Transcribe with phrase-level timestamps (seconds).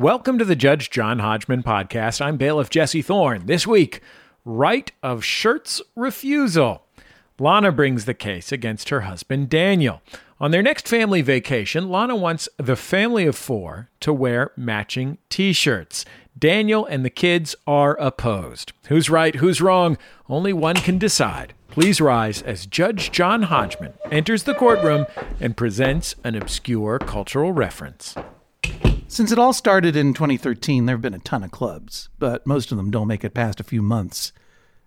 [0.00, 2.22] Welcome to the Judge John Hodgman podcast.
[2.22, 3.44] I'm bailiff Jesse Thorne.
[3.44, 4.00] This week,
[4.46, 6.86] right of shirt's refusal.
[7.38, 10.00] Lana brings the case against her husband Daniel.
[10.40, 15.52] On their next family vacation, Lana wants the family of four to wear matching t
[15.52, 16.06] shirts.
[16.38, 18.72] Daniel and the kids are opposed.
[18.88, 19.98] Who's right, who's wrong?
[20.30, 21.52] Only one can decide.
[21.68, 25.04] Please rise as Judge John Hodgman enters the courtroom
[25.40, 28.14] and presents an obscure cultural reference.
[29.08, 32.70] Since it all started in 2013, there have been a ton of clubs, but most
[32.70, 34.32] of them don't make it past a few months.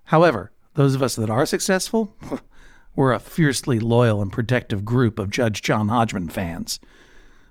[0.06, 2.16] However, those of us that are successful,
[2.96, 6.80] we're a fiercely loyal and protective group of Judge John Hodgman fans.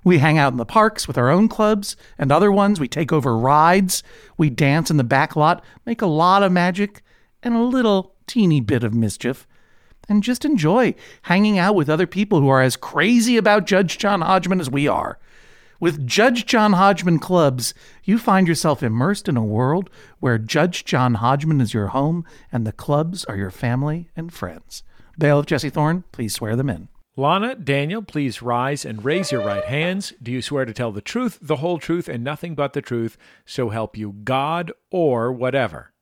[0.05, 2.81] We hang out in the parks with our own clubs and other ones.
[2.81, 4.03] We take over rides.
[4.37, 7.03] We dance in the back lot, make a lot of magic
[7.43, 9.47] and a little teeny bit of mischief,
[10.09, 14.21] and just enjoy hanging out with other people who are as crazy about Judge John
[14.23, 15.19] Hodgman as we are.
[15.83, 21.15] With Judge John Hodgman clubs, you find yourself immersed in a world where Judge John
[21.15, 24.85] Hodgman is your home and the clubs are your family and friends.
[25.19, 26.87] Bailiff Jesse Thorne, please swear them in.
[27.17, 30.13] Lana, Daniel, please rise and raise your right hands.
[30.23, 33.19] Do you swear to tell the truth, the whole truth, and nothing but the truth,
[33.45, 35.93] so help you God or whatever?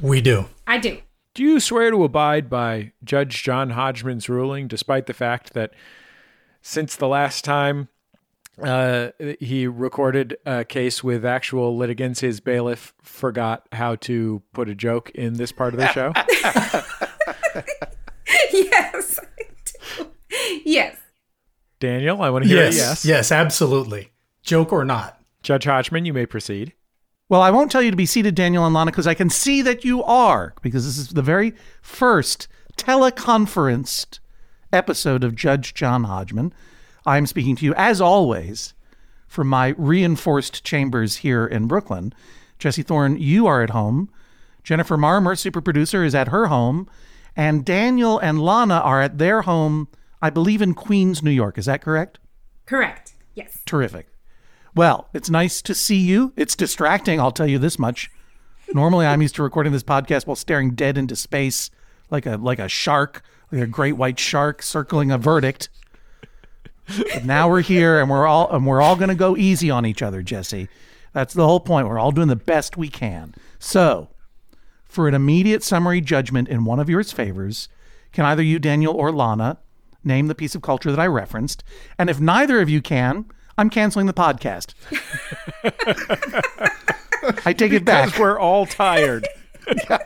[0.00, 0.46] We do.
[0.68, 0.98] I do.
[1.34, 5.72] Do you swear to abide by Judge John Hodgman's ruling, despite the fact that
[6.62, 7.88] since the last time
[8.62, 12.20] uh, he recorded a case with actual litigants.
[12.20, 16.12] His bailiff forgot how to put a joke in this part of the show.
[18.52, 20.10] yes, I do.
[20.64, 20.96] Yes.
[21.78, 23.04] Daniel, I want to hear yes, a yes.
[23.04, 24.12] yes, absolutely.
[24.42, 25.20] Joke or not.
[25.42, 26.74] Judge Hodgman, you may proceed.
[27.28, 29.62] Well, I won't tell you to be seated, Daniel and Lana, because I can see
[29.62, 34.18] that you are, because this is the very first teleconferenced
[34.72, 36.52] episode of Judge John Hodgman.
[37.06, 38.74] I'm speaking to you, as always,
[39.26, 42.12] from my reinforced chambers here in Brooklyn.
[42.58, 44.10] Jesse Thorne, you are at home.
[44.62, 46.88] Jennifer Marmer, super producer, is at her home.
[47.36, 49.88] And Daniel and Lana are at their home,
[50.20, 51.56] I believe, in Queens, New York.
[51.56, 52.18] Is that correct?
[52.66, 53.14] Correct.
[53.34, 53.60] Yes.
[53.64, 54.08] Terrific.
[54.74, 56.32] Well, it's nice to see you.
[56.36, 58.10] It's distracting, I'll tell you this much.
[58.72, 61.70] Normally, I'm used to recording this podcast while staring dead into space,
[62.10, 65.68] like a like a shark, like a great white shark circling a verdict.
[67.14, 69.86] But now we're here, and we're all and we're all going to go easy on
[69.86, 70.68] each other, Jesse.
[71.12, 71.88] That's the whole point.
[71.88, 73.34] We're all doing the best we can.
[73.58, 74.08] So,
[74.84, 77.68] for an immediate summary judgment in one of yours favors,
[78.12, 79.58] can either you, Daniel, or Lana
[80.02, 81.64] name the piece of culture that I referenced?
[81.98, 83.26] And if neither of you can,
[83.58, 84.74] I'm canceling the podcast.
[87.46, 88.06] I take it back.
[88.06, 89.26] Because we're all tired.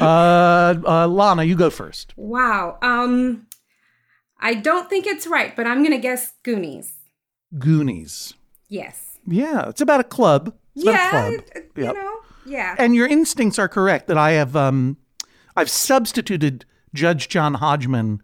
[0.00, 2.14] Uh, uh, Lana, you go first.
[2.16, 2.78] Wow.
[2.80, 3.46] Um,
[4.40, 6.92] I don't think it's right, but I'm gonna guess Goonies.
[7.58, 8.34] Goonies.
[8.68, 9.18] Yes.
[9.26, 10.54] Yeah, it's about a club.
[10.74, 11.10] It's about a yeah.
[11.10, 11.32] club.
[11.54, 11.94] it- You Yep.
[11.94, 12.16] know.
[12.46, 12.74] Yeah.
[12.78, 14.96] And your instincts are correct that I have um,
[15.56, 16.64] I've substituted
[16.94, 18.22] Judge John Hodgman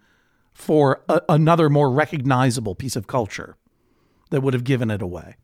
[0.54, 3.56] for a, another more recognizable piece of culture
[4.30, 5.36] that would have given it away.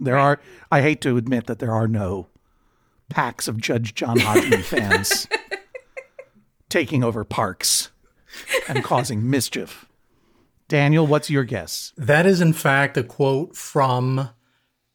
[0.00, 0.40] There are
[0.72, 2.26] I hate to admit that there are no
[3.10, 5.28] packs of Judge John Hodgman fans
[6.68, 7.90] taking over parks
[8.68, 9.86] and causing mischief.
[10.70, 11.92] Daniel, what's your guess?
[11.96, 14.30] That is, in fact, a quote from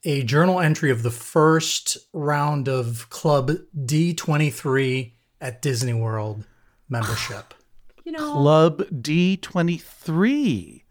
[0.06, 6.46] a journal entry of the first round of Club D23 at Disney World
[6.88, 7.54] membership.
[8.06, 8.32] you know.
[8.32, 10.84] Club D23.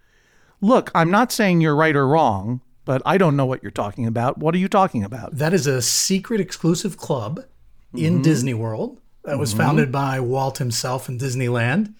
[0.61, 4.07] Look, I'm not saying you're right or wrong, but I don't know what you're talking
[4.07, 4.37] about.
[4.37, 5.35] What are you talking about?
[5.35, 7.43] That is a secret exclusive club
[7.95, 8.23] in mm-hmm.
[8.23, 9.61] Disney World that was mm-hmm.
[9.61, 11.95] founded by Walt himself in Disneyland.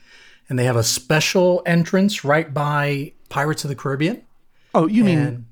[0.49, 4.23] And they have a special entrance right by Pirates of the Caribbean.
[4.75, 5.47] Oh, you mean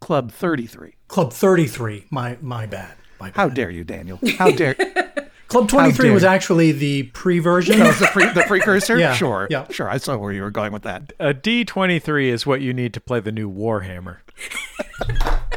[0.00, 0.94] Club 33.
[1.08, 2.94] Club 33, my my bad.
[3.18, 3.36] My bad.
[3.36, 4.20] How dare you, Daniel?
[4.38, 4.74] How dare
[5.48, 7.76] Club 23 dare was actually the pre-version.
[7.76, 8.98] Oh, that was the, pre- the precursor?
[8.98, 9.46] Yeah, Sure.
[9.50, 9.66] yeah.
[9.70, 9.88] Sure.
[9.88, 11.12] I saw where you were going with that.
[11.20, 14.18] A D23 is what you need to play the new Warhammer.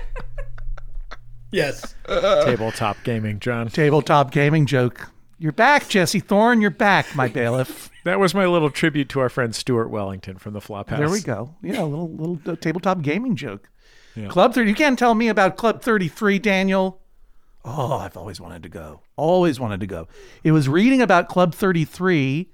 [1.52, 1.96] yes.
[2.08, 3.68] Tabletop gaming, John.
[3.70, 5.10] Tabletop gaming joke.
[5.38, 6.62] You're back, Jesse Thorne.
[6.62, 7.90] You're back, my bailiff.
[8.10, 10.98] That was my little tribute to our friend Stuart Wellington from the Flophouse.
[10.98, 11.54] There we go.
[11.62, 13.70] Yeah, a little little uh, tabletop gaming joke.
[14.30, 14.68] Club 30.
[14.68, 17.00] You can't tell me about Club 33, Daniel.
[17.64, 19.02] Oh, I've always wanted to go.
[19.16, 20.08] Always wanted to go.
[20.44, 22.50] It was reading about Club 33,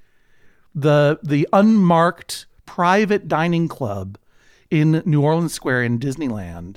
[0.75, 4.17] the the unmarked private dining club
[4.69, 6.75] in New Orleans Square in Disneyland.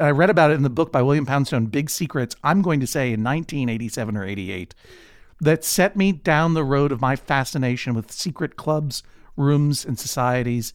[0.00, 2.34] I read about it in the book by William Poundstone, Big Secrets.
[2.42, 4.74] I'm going to say in 1987 or 88
[5.40, 9.02] that set me down the road of my fascination with secret clubs,
[9.36, 10.74] rooms, and societies.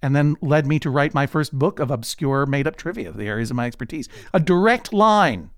[0.00, 3.26] and then led me to write my first book of obscure made up trivia, the
[3.26, 4.08] areas of my expertise.
[4.32, 5.50] A direct line.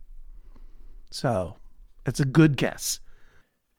[1.11, 1.57] So
[2.07, 3.01] it's a good guess.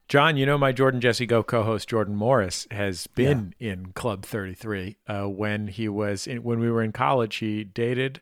[0.08, 4.98] John, you know my Jordan Jesse Go co-host Jordan Morris has been in Club 33.
[5.08, 8.20] Uh, when he was in, when we were in college, he dated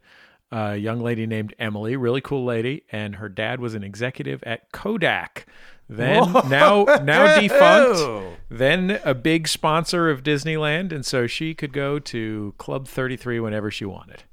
[0.51, 4.71] a young lady named Emily, really cool lady, and her dad was an executive at
[4.71, 5.47] Kodak.
[5.89, 8.39] Then now now defunct.
[8.49, 13.71] Then a big sponsor of Disneyland, and so she could go to Club 33 whenever
[13.71, 14.23] she wanted.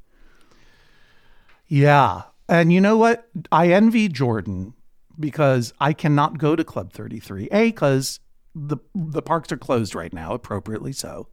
[1.67, 2.23] Yeah.
[2.49, 3.29] And you know what?
[3.51, 4.75] I envy Jordan
[5.19, 7.49] because I cannot go to Club 33.
[7.51, 8.21] A, because
[8.55, 11.29] the the parks are closed right now, appropriately so.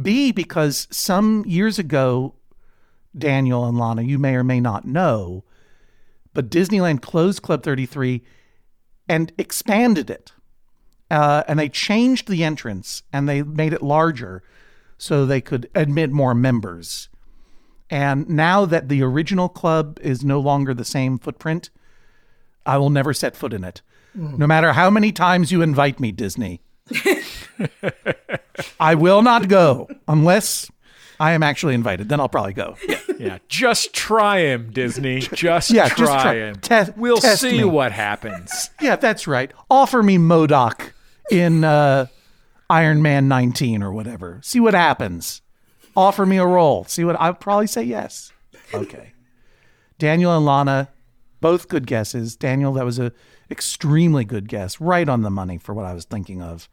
[0.00, 2.34] B, because some years ago,
[3.16, 5.44] Daniel and Lana, you may or may not know,
[6.32, 8.22] but Disneyland closed Club 33
[9.08, 10.32] and expanded it.
[11.10, 14.42] Uh, and they changed the entrance and they made it larger
[14.96, 17.08] so they could admit more members.
[17.90, 21.68] And now that the original club is no longer the same footprint,
[22.64, 23.82] I will never set foot in it.
[24.14, 26.60] No matter how many times you invite me, Disney.
[28.80, 30.70] I will not go unless
[31.22, 32.08] I am actually invited.
[32.08, 32.76] Then I'll probably go.
[32.88, 32.98] Yeah.
[33.18, 35.20] Yeah, just try him, Disney.
[35.20, 36.54] Just Yeah, try just try- him.
[36.56, 37.64] te- we'll test see me.
[37.64, 38.70] what happens.
[38.80, 39.52] Yeah, that's right.
[39.70, 40.90] Offer me MODOK
[41.30, 42.06] in uh,
[42.68, 44.40] Iron Man 19 or whatever.
[44.42, 45.40] See what happens.
[45.96, 46.82] Offer me a role.
[46.84, 48.32] See what I'll probably say yes.
[48.74, 49.12] Okay.
[49.98, 50.88] Daniel and Lana,
[51.40, 52.34] both good guesses.
[52.34, 53.12] Daniel, that was a
[53.50, 56.68] extremely good guess, right on the money for what I was thinking of.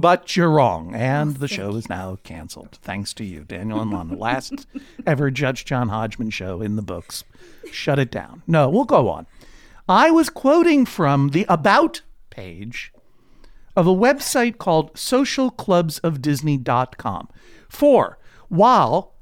[0.00, 2.78] But you're wrong, and oh, the show is now canceled.
[2.82, 4.16] Thanks to you, Daniel and Lana.
[4.16, 4.68] Last
[5.04, 7.24] ever Judge John Hodgman show in the books.
[7.72, 8.44] Shut it down.
[8.46, 9.26] No, we'll go on.
[9.88, 12.92] I was quoting from the About page
[13.74, 17.28] of a website called socialclubsofdisney.com.
[17.68, 18.18] For
[18.48, 19.14] while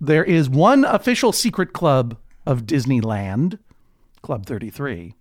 [0.00, 2.16] there is one official secret club
[2.46, 3.58] of Disneyland,
[4.22, 5.16] Club 33,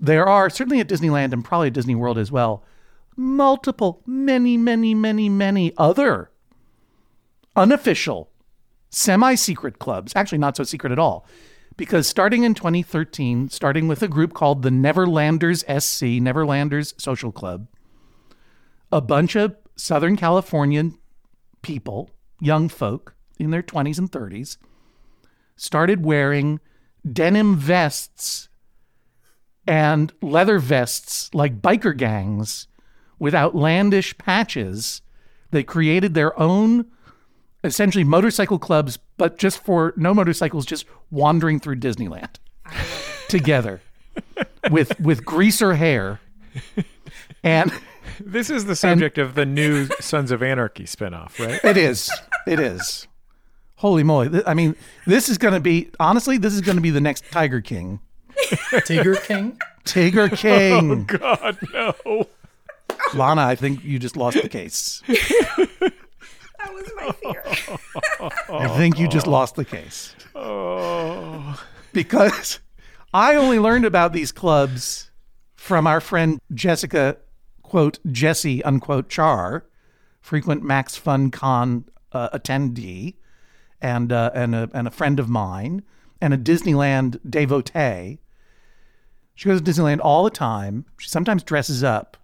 [0.00, 2.64] there are certainly at Disneyland and probably at Disney World as well,
[3.16, 6.30] multiple, many, many, many, many other
[7.56, 8.30] unofficial,
[8.90, 10.12] semi secret clubs.
[10.14, 11.26] Actually, not so secret at all.
[11.76, 17.66] Because starting in 2013, starting with a group called the Neverlanders SC, Neverlanders Social Club,
[18.90, 20.98] a bunch of Southern Californian
[21.62, 22.10] people,
[22.40, 24.58] young folk in their 20s and 30s,
[25.56, 26.60] started wearing
[27.10, 28.48] denim vests
[29.66, 32.66] and leather vests like biker gangs
[33.22, 35.00] with outlandish patches.
[35.52, 36.86] They created their own
[37.62, 42.34] essentially motorcycle clubs, but just for no motorcycles, just wandering through Disneyland
[43.28, 43.80] together
[44.72, 46.18] with with greaser hair.
[47.44, 47.70] And
[48.20, 51.64] This is the subject of the new Sons of Anarchy spinoff, right?
[51.64, 52.10] it is.
[52.46, 53.06] It is.
[53.76, 54.42] Holy moly.
[54.44, 54.74] I mean,
[55.06, 58.00] this is going to be, honestly, this is going to be the next Tiger King.
[58.84, 59.58] Tiger King.
[59.84, 61.08] Tiger King.
[61.14, 62.26] Oh God, no.
[63.14, 65.02] Lana, I think you just lost the case.
[65.06, 67.42] That was my fear.
[68.50, 70.14] I think you just lost the case.
[70.34, 71.60] Oh.
[71.92, 72.60] because
[73.12, 75.10] I only learned about these clubs
[75.54, 77.16] from our friend Jessica,
[77.62, 79.66] quote, Jesse, unquote, Char,
[80.20, 83.14] frequent Max Fun Con uh, attendee,
[83.80, 85.82] and, uh, and, a, and a friend of mine,
[86.20, 88.20] and a Disneyland devotee.
[89.34, 90.84] She goes to Disneyland all the time.
[90.98, 92.16] She sometimes dresses up,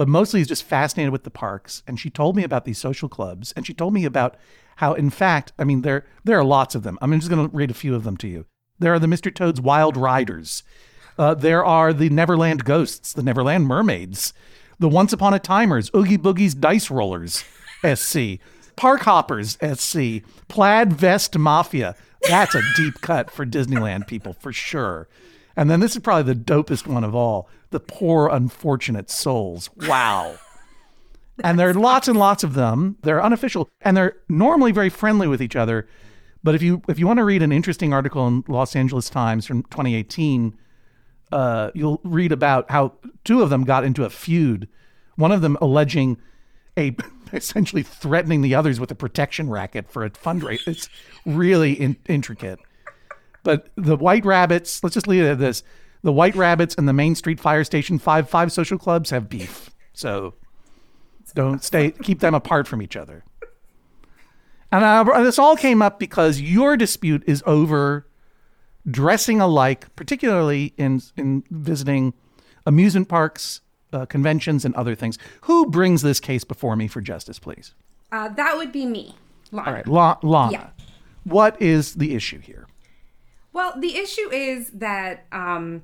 [0.00, 1.82] but mostly is just fascinated with the parks.
[1.86, 4.34] And she told me about these social clubs, and she told me about
[4.76, 6.96] how, in fact, I mean, there there are lots of them.
[7.02, 8.46] I'm just going to read a few of them to you.
[8.78, 9.34] There are the Mr.
[9.34, 10.62] Toad's Wild Riders.
[11.18, 14.32] Uh, there are the Neverland Ghosts, the Neverland Mermaids,
[14.78, 17.44] the Once Upon a Timers, Oogie Boogie's Dice Rollers,
[17.84, 18.40] SC,
[18.76, 21.94] Park Hoppers, SC, Plaid Vest Mafia.
[22.26, 25.10] That's a deep cut for Disneyland people, for sure.
[25.60, 29.68] And then this is probably the dopest one of all the Poor Unfortunate Souls.
[29.86, 30.36] Wow.
[31.44, 32.96] and there are lots and lots of them.
[33.02, 35.86] They're unofficial and they're normally very friendly with each other.
[36.42, 39.44] But if you if you want to read an interesting article in Los Angeles Times
[39.44, 40.56] from 2018,
[41.30, 44.66] uh, you'll read about how two of them got into a feud.
[45.16, 46.16] One of them alleging
[46.78, 46.96] a
[47.34, 50.68] essentially threatening the others with a protection racket for a fundraiser.
[50.68, 50.88] It's
[51.26, 52.60] really in, intricate.
[53.42, 55.62] But the White Rabbits, let's just leave it at this:
[56.02, 59.70] the White Rabbits and the Main Street Fire Station Five Five social clubs have beef.
[59.92, 60.34] So
[61.34, 63.24] don't stay, keep them apart from each other.
[64.72, 68.06] And uh, this all came up because your dispute is over
[68.88, 72.14] dressing alike, particularly in in visiting
[72.66, 73.60] amusement parks,
[73.92, 75.18] uh, conventions, and other things.
[75.42, 77.74] Who brings this case before me for justice, please?
[78.12, 79.16] Uh, that would be me.
[79.50, 79.68] Lana.
[79.68, 80.52] All right, La- Lana.
[80.52, 80.68] Yeah.
[81.24, 82.66] What is the issue here?
[83.52, 85.82] Well, the issue is that um,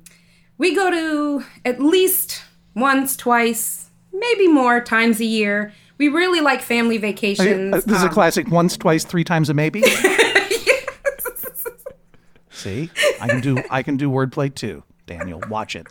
[0.58, 2.42] we go to at least
[2.74, 5.72] once, twice, maybe more times a year.
[5.98, 7.74] We really like family vacations.
[7.74, 9.82] Uh, this is a Um, classic once, twice, three times a maybe.
[12.50, 12.90] See?
[13.20, 14.82] I can do I can do wordplay too.
[15.06, 15.86] Daniel, watch it.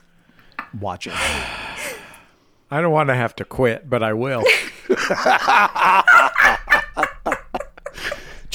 [0.79, 1.13] Watch it.
[1.15, 4.43] I don't want to have to quit, but I will.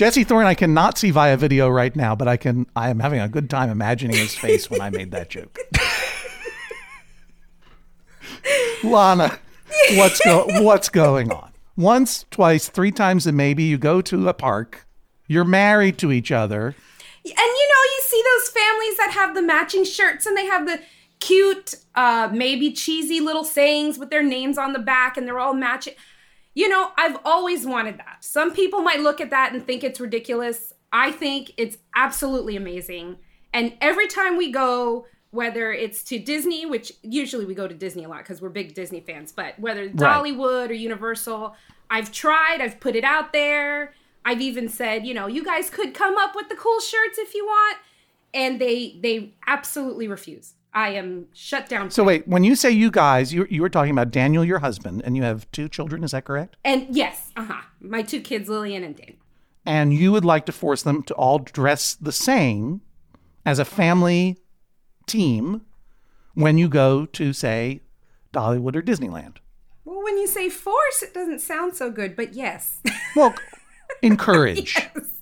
[0.00, 3.21] Jesse Thorne I cannot see via video right now, but I can I am having
[3.21, 5.59] a good time imagining his face when I made that joke.
[8.83, 9.38] Lana,
[9.97, 11.52] what's go what's going on?
[11.76, 14.87] Once, twice, three times and maybe you go to a park.
[15.28, 16.69] You're married to each other.
[16.69, 16.75] And
[17.25, 20.80] you know, you see those families that have the matching shirts and they have the
[21.19, 25.52] cute, uh, maybe cheesy little sayings with their names on the back and they're all
[25.52, 25.92] matching.
[26.61, 28.19] You know, I've always wanted that.
[28.21, 30.75] Some people might look at that and think it's ridiculous.
[30.93, 33.17] I think it's absolutely amazing.
[33.55, 38.05] And every time we go, whether it's to Disney, which usually we go to Disney
[38.05, 41.57] a lot because we're big Disney fans, but whether it's Dollywood or Universal,
[41.88, 43.95] I've tried, I've put it out there.
[44.26, 47.35] I've even said, you know, you guys could come up with the cool shirts if
[47.35, 47.79] you want,
[48.35, 50.52] and they they absolutely refuse.
[50.73, 51.91] I am shut down.
[51.91, 55.03] So wait, when you say you guys, you you were talking about Daniel, your husband,
[55.05, 56.05] and you have two children.
[56.05, 56.57] Is that correct?
[56.65, 59.15] and yes, uh huh, my two kids, Lillian and Dan.
[59.67, 62.81] And you would like to force them to all dress the same
[63.45, 64.39] as a family
[65.07, 65.62] team
[66.35, 67.83] when you go to say
[68.33, 69.37] Dollywood or Disneyland.
[69.85, 72.81] Well, when you say force, it doesn't sound so good, but yes,
[73.17, 73.35] Well,
[74.03, 75.20] encourage, yes,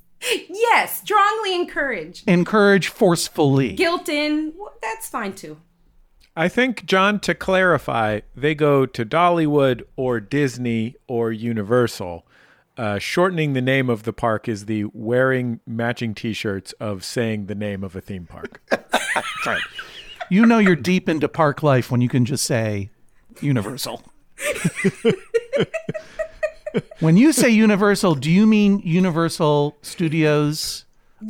[0.87, 2.25] strongly encourage.
[2.27, 3.73] encourage forcefully.
[3.73, 5.59] Guilt in, that's fine too.
[6.37, 12.25] I think, John, to clarify, they go to Dollywood or Disney or Universal.
[12.77, 17.47] Uh, shortening the name of the park is the wearing matching t shirts of saying
[17.47, 18.63] the name of a theme park.
[19.47, 19.63] Right.
[20.31, 22.91] You know you're deep into park life when you can just say
[23.41, 24.03] Universal.
[27.01, 30.85] when you say Universal, do you mean Universal Studios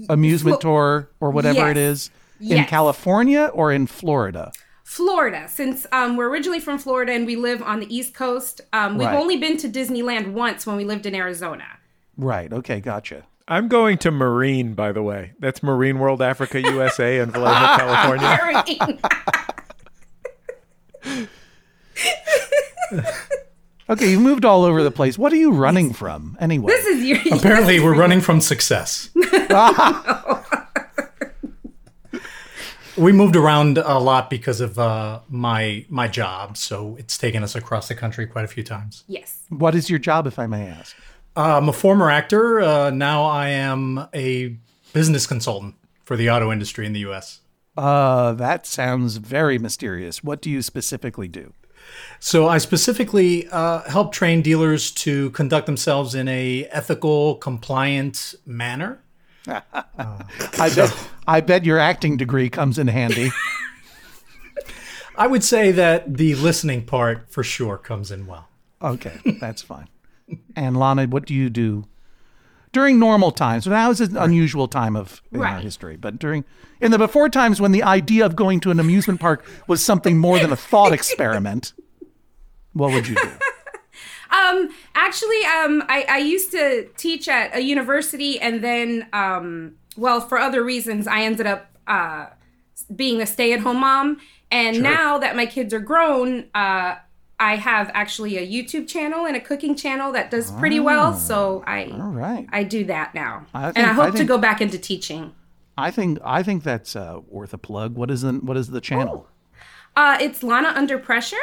[0.08, 1.90] amusement Flo- tour or whatever it Yes.
[1.90, 2.68] is in Yes.
[2.70, 4.52] California or in Florida?
[4.84, 8.96] Florida, since um, we're originally from Florida and we live on the East Coast, um,
[8.98, 9.16] we've Right.
[9.16, 11.64] only been to Disneyland once when we lived in Arizona.
[12.16, 12.52] Right.
[12.52, 12.80] Okay.
[12.80, 13.24] Gotcha.
[13.46, 15.32] I'm going to Marine, by the way.
[15.40, 18.98] That's Marine World Africa USA in Vallejo, California.
[23.90, 24.10] Okay.
[24.10, 25.16] You moved all over the place.
[25.18, 26.72] What are you running from anyway?
[26.72, 29.10] this is your Apparently, we're running from success.
[32.96, 37.54] we moved around a lot because of uh, my my job, so it's taken us
[37.54, 39.04] across the country quite a few times.
[39.06, 39.38] yes.
[39.48, 40.96] what is your job, if I may ask?
[41.36, 42.60] I'm a former actor.
[42.60, 44.56] Uh, now I am a
[44.92, 47.40] business consultant for the auto industry in the U.S.
[47.76, 50.24] Uh, that sounds very mysterious.
[50.24, 51.52] What do you specifically do?
[52.20, 59.00] So I specifically uh, help train dealers to conduct themselves in a ethical, compliant manner.
[59.46, 61.08] I bet.
[61.26, 63.30] I bet your acting degree comes in handy.
[65.16, 68.48] I would say that the listening part for sure comes in well.
[68.80, 69.88] Okay, that's fine.
[70.54, 71.86] And Lana, what do you do
[72.72, 73.64] during normal times?
[73.64, 76.44] So now is an unusual time of in our history, but during
[76.80, 80.18] in the before times when the idea of going to an amusement park was something
[80.18, 81.72] more than a thought experiment,
[82.72, 83.30] what would you do?
[84.30, 90.20] Um, actually, um, I, I used to teach at a university, and then, um, well,
[90.20, 92.26] for other reasons, I ended up uh,
[92.94, 94.18] being a stay-at-home mom.
[94.50, 96.96] And now that my kids are grown, uh,
[97.40, 101.14] I have actually a YouTube channel and a cooking channel that does pretty well.
[101.14, 102.46] So I All right.
[102.50, 104.78] I do that now, I and think- I I hope to think- go back into
[104.78, 105.32] teaching.
[105.76, 107.94] I think I think that's uh, worth a plug.
[107.94, 109.28] What is the what is the channel?
[109.96, 111.36] Uh, it's Lana Under Pressure.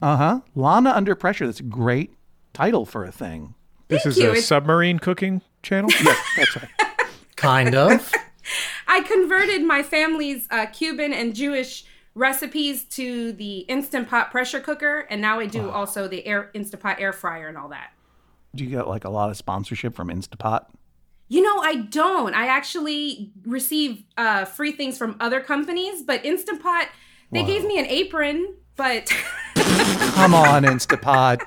[0.00, 0.40] Uh huh.
[0.54, 1.44] Lana under pressure.
[1.46, 2.12] That's a great
[2.54, 3.54] title for a thing.
[3.88, 4.28] This is you.
[4.28, 5.90] a It's- submarine cooking channel?
[6.36, 6.68] That's right.
[7.36, 8.12] Kind of.
[8.88, 11.84] I converted my family's uh, Cuban and Jewish
[12.14, 16.82] recipes to the Instant Pot pressure cooker, and now I do also the air Instant
[16.82, 17.90] Pot air fryer and all that.
[18.54, 20.66] Do you get like a lot of sponsorship from Instapot?
[21.28, 22.34] You know, I don't.
[22.34, 26.88] I actually receive uh, free things from other companies, but Instant Pot,
[27.30, 29.12] they gave me an apron, but
[29.54, 31.42] Come on, Instapot.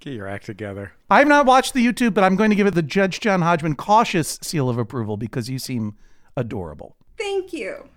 [0.00, 0.92] Get your act together.
[1.10, 3.42] I have not watched the YouTube, but I'm going to give it the Judge John
[3.42, 5.96] Hodgman cautious seal of approval because you seem
[6.36, 6.96] adorable.
[7.18, 7.88] thank you.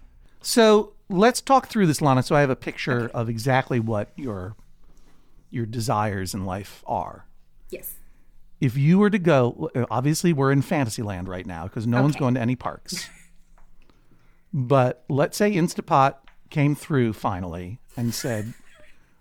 [0.41, 4.55] So let's talk through this, Lana, so I have a picture of exactly what your
[5.49, 7.25] your desires in life are.
[7.69, 7.95] Yes.
[8.61, 12.33] if you were to go, obviously we're in Fantasyland right now because no one's going
[12.35, 13.09] to any parks.
[14.53, 16.15] but let's say Instapot
[16.49, 18.53] came through finally and said,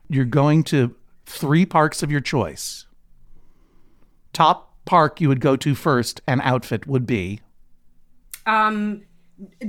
[0.08, 0.94] "You're going to
[1.26, 2.86] three parks of your choice.
[4.32, 7.40] Top park you would go to first, and outfit would be."
[8.46, 9.02] Um,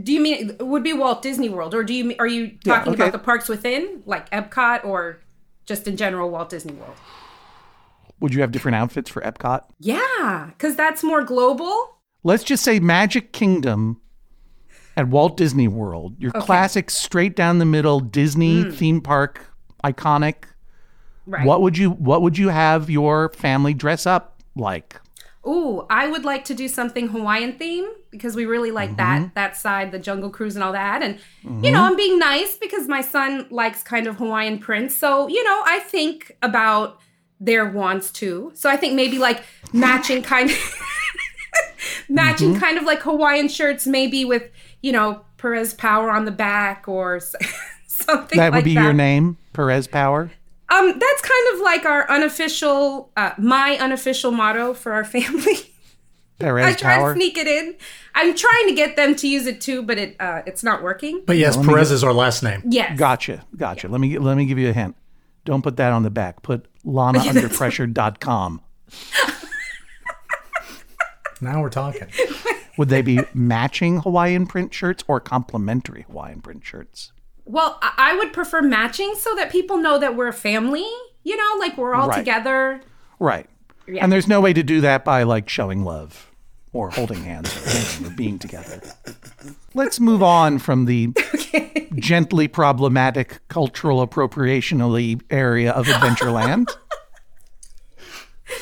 [0.02, 2.76] do you mean it would be Walt Disney World, or do you are you Yeah,
[2.76, 3.04] talking okay.
[3.04, 5.20] about the parks within, like Epcot, or
[5.66, 6.96] just in general Walt Disney World?
[8.20, 9.64] Would you have different outfits for Epcot?
[9.80, 11.98] Yeah, because that's more global.
[12.24, 14.00] Let's just say Magic Kingdom
[14.96, 18.70] at Walt Disney World, your classic straight down the middle Disney hmm.
[18.72, 19.46] theme park
[19.84, 20.46] iconic.
[21.26, 21.46] Right.
[21.46, 25.00] What would you what would you have your family dress up like?
[25.46, 29.34] Ooh, I would like to do something Hawaiian theme because we really like that mm-hmm.
[29.36, 31.02] that side, the Jungle Cruise and all that.
[31.02, 31.92] And you know, mm-hmm.
[31.92, 34.96] I'm being nice because my son likes kind of Hawaiian prints.
[34.96, 37.00] So, you know, I think about
[37.42, 38.52] their wants too.
[38.56, 40.58] So I think maybe like matching kind of
[42.10, 42.60] matching mm-hmm.
[42.60, 44.44] kind of like Hawaiian shirts maybe with,
[44.82, 47.20] you know, Perez Power on the back or
[47.88, 50.32] something That would like be your name, Perez Power.
[50.74, 55.56] Um, that's kind of like our unofficial, uh, my unofficial motto for our family.
[56.40, 57.14] Perez I try Power.
[57.14, 57.76] to sneak it in.
[58.16, 61.22] I'm trying to get them to use it too, but it uh, it's not working.
[61.26, 62.64] But yes, let me Perez is our last name.
[62.66, 62.98] Yes.
[62.98, 63.46] Gotcha.
[63.56, 63.88] Gotcha.
[63.88, 64.96] Let me let me give you a hint.
[65.46, 66.42] Don't put that on the back.
[66.42, 68.62] Put lanaunderpressure.com.
[71.42, 72.08] Now we're talking.
[72.78, 77.12] Would they be matching Hawaiian print shirts or complementary Hawaiian print shirts?
[77.46, 80.86] Well, I would prefer matching so that people know that we're a family.
[81.24, 82.18] You know, like we're all Right.
[82.18, 82.82] together.
[83.20, 83.50] Right.
[83.88, 84.04] Yeah.
[84.04, 86.30] And there's no way to do that by like showing love
[86.72, 88.82] or holding hands or, anything, or being together.
[89.74, 91.10] Let's move on from the
[91.96, 96.70] gently problematic cultural appropriationally area of Adventureland.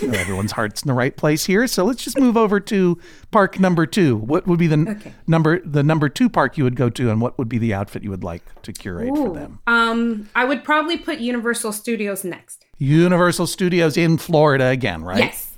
[0.01, 2.98] Know, everyone's heart's in the right place here, so let's just move over to
[3.29, 4.15] park number two.
[4.17, 5.13] What would be the Okay.
[5.27, 8.03] number the number two park you would go to, and what would be the outfit
[8.03, 9.59] you would like to curate for them?
[9.68, 12.65] Um, I would probably put Universal Studios next.
[12.79, 15.20] Universal Studios in Florida again, right?
[15.20, 15.51] Yes.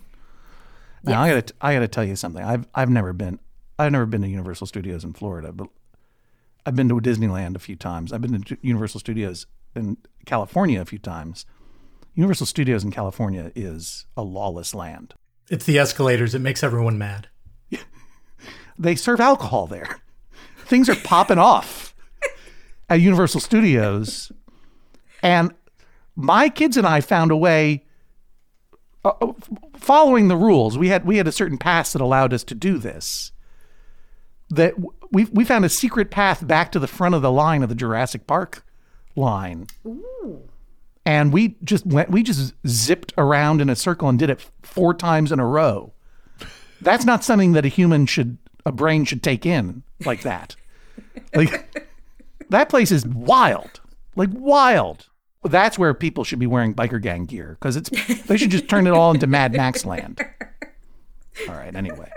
[1.03, 2.43] Now I gotta I gotta tell you something.
[2.43, 3.39] I've I've never been
[3.79, 5.67] I've never been to Universal Studios in Florida, but
[6.65, 8.13] I've been to Disneyland a few times.
[8.13, 11.45] I've been to Universal Studios in California a few times.
[12.15, 15.13] Universal Studios in California is a lawless land.
[15.49, 16.33] It's the escalators.
[16.35, 17.27] It makes everyone mad.
[18.79, 19.99] They serve alcohol there.
[20.65, 21.93] Things are popping off
[22.89, 24.31] at Universal Studios,
[25.21, 25.53] and
[26.15, 27.85] my kids and I found a way.
[29.05, 29.33] uh, uh,
[29.77, 32.79] following the rules, we had we had a certain pass that allowed us to do
[32.79, 33.31] this.
[34.49, 34.73] That
[35.11, 37.75] we we found a secret path back to the front of the line of the
[37.75, 38.65] Jurassic Park
[39.15, 39.67] line,
[41.05, 42.09] and we just went.
[42.09, 45.93] We just zipped around in a circle and did it four times in a row.
[46.81, 50.55] That's not something that a human should, a brain should take in like that.
[51.33, 51.87] Like
[52.49, 53.81] that place is wild,
[54.15, 55.07] like wild.
[55.43, 57.89] That's where people should be wearing biker gang gear because it's
[58.23, 60.21] they should just turn it all into Mad Max land.
[61.49, 61.75] All right.
[61.75, 62.09] Anyway,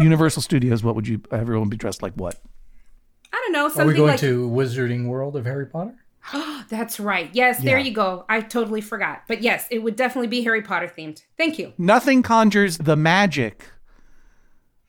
[0.00, 0.82] Universal Studios.
[0.82, 1.22] What would you?
[1.30, 2.40] Everyone be dressed like what?
[3.32, 5.94] I don't know Are something we going like to Wizarding World of Harry Potter?
[6.68, 7.30] That's right.
[7.32, 8.24] Yes, there you go.
[8.28, 9.22] I totally forgot.
[9.26, 11.22] But yes, it would definitely be Harry Potter themed.
[11.36, 11.72] Thank you.
[11.78, 13.66] Nothing conjures the magic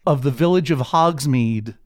[0.06, 1.78] of the village of Hogsmeade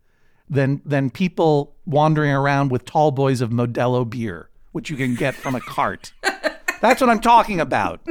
[0.49, 5.35] than than people wandering around with tall boys of Modelo beer, which you can get
[5.35, 6.13] from a cart.
[6.81, 8.01] That's what I'm talking about.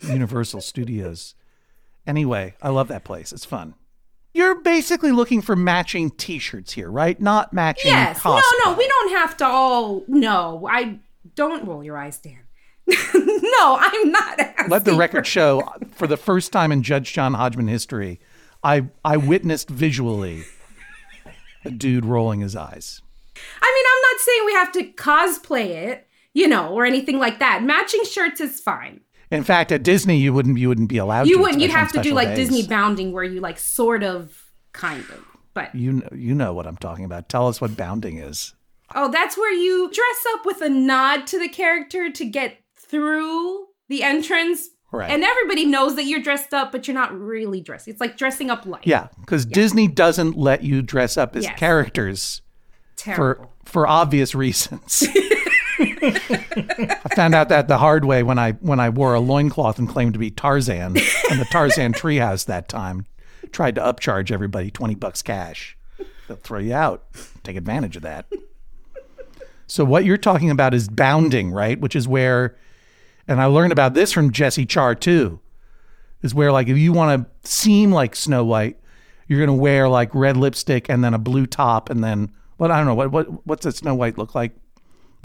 [0.00, 1.34] Universal Studios.
[2.06, 3.32] Anyway, I love that place.
[3.32, 3.74] It's fun.
[4.36, 7.18] You're basically looking for matching T-shirts here, right?
[7.18, 7.90] Not matching.
[7.90, 8.22] Yes.
[8.22, 8.66] No, cosplay.
[8.66, 10.04] no, we don't have to all.
[10.08, 10.98] No, I
[11.34, 12.40] don't roll your eyes, Dan.
[12.86, 14.38] no, I'm not.
[14.38, 18.20] Asking Let the record show, for the first time in Judge John Hodgman history,
[18.62, 20.44] I I witnessed visually
[21.64, 23.00] a dude rolling his eyes.
[23.62, 27.38] I mean, I'm not saying we have to cosplay it, you know, or anything like
[27.38, 27.62] that.
[27.62, 29.00] Matching shirts is fine.
[29.30, 31.26] In fact, at Disney, you wouldn't you wouldn't be allowed.
[31.26, 31.60] You to, wouldn't.
[31.60, 32.48] You'd have to do like days.
[32.48, 35.24] Disney bounding, where you like sort of, kind of.
[35.54, 37.28] But You know, you know what I'm talking about.
[37.28, 38.54] Tell us what bounding is.
[38.94, 43.66] oh, that's where you dress up with a nod to the character to get through
[43.88, 44.68] the entrance.
[44.92, 45.10] Right.
[45.10, 47.88] And everybody knows that you're dressed up, but you're not really dressed.
[47.88, 48.86] It's like dressing up light.
[48.86, 51.58] Yeah, because Disney doesn't let you dress up as Yes.
[51.58, 52.42] characters
[52.96, 53.46] Terrible.
[53.46, 55.02] for for obvious reasons.
[56.02, 59.88] I found out that the hard way when I when I wore a loincloth and
[59.88, 60.96] claimed to be Tarzan
[61.30, 63.06] in the Tarzan treehouse that time.
[63.52, 65.76] Tried to upcharge everybody twenty bucks cash.
[66.28, 67.04] They'll throw you out.
[67.44, 68.26] Take advantage of that.
[69.66, 71.80] So what you're talking about is bounding, right?
[71.80, 72.56] Which is where
[73.28, 75.40] And I learned about this from Jesse Char too.
[76.22, 78.78] Is where like if you want to seem like Snow White,
[79.28, 82.78] you're gonna wear like red lipstick and then a blue top and then what I
[82.78, 84.52] don't know what what what's a Snow White look like?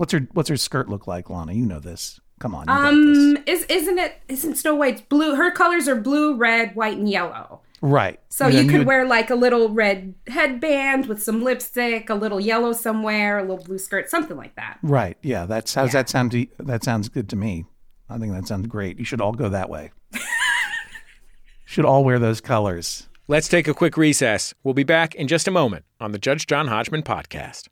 [0.02, 1.54] What's her what's her skirt look like, Lana?
[1.54, 2.20] You know this.
[2.40, 2.62] Come on.
[2.62, 3.60] you got Um, this.
[3.62, 4.16] is isn't it?
[4.28, 5.36] Isn't Snow White's blue?
[5.36, 7.62] Her colors are blue, red, white, and yellow.
[7.84, 8.20] right.
[8.30, 12.10] So And you then could would- wear like a little red headband with some lipstick,
[12.10, 14.80] a little yellow somewhere, a little blue skirt, something like that.
[14.82, 15.18] Right.
[15.22, 15.46] Yeah.
[15.46, 16.32] That's how's that sound?
[16.32, 17.66] To, that sounds good to me.
[18.10, 18.98] I think that sounds great.
[18.98, 19.92] You should all go that way.
[21.66, 23.08] should all wear those colors.
[23.28, 24.56] Let's take a quick recess.
[24.64, 27.68] We'll be back in just a moment on the Judge John Hodgman podcast.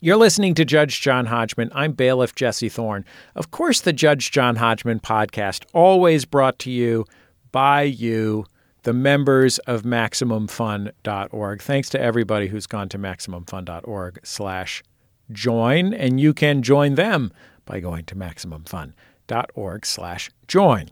[0.00, 1.70] You're listening to Judge John Hodgman.
[1.74, 3.04] I'm bailiff Jesse Thorne.
[3.34, 7.04] Of course, the Judge John Hodgman podcast, always brought to you
[7.50, 8.46] by you,
[8.84, 11.62] the members of MaximumFun.org.
[11.62, 14.84] Thanks to everybody who's gone to MaximumFun.org slash
[15.32, 17.32] join, and you can join them
[17.64, 20.90] by going to MaximumFun.org slash join.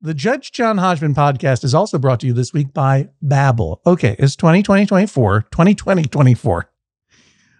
[0.00, 3.78] The Judge John Hodgman podcast is also brought to you this week by Babbel.
[3.86, 6.70] Okay, it's 2020 24, 2020 24.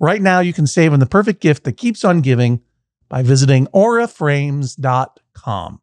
[0.00, 2.60] Right now, you can save on the perfect gift that keeps on giving
[3.08, 5.80] by visiting auraframes.com.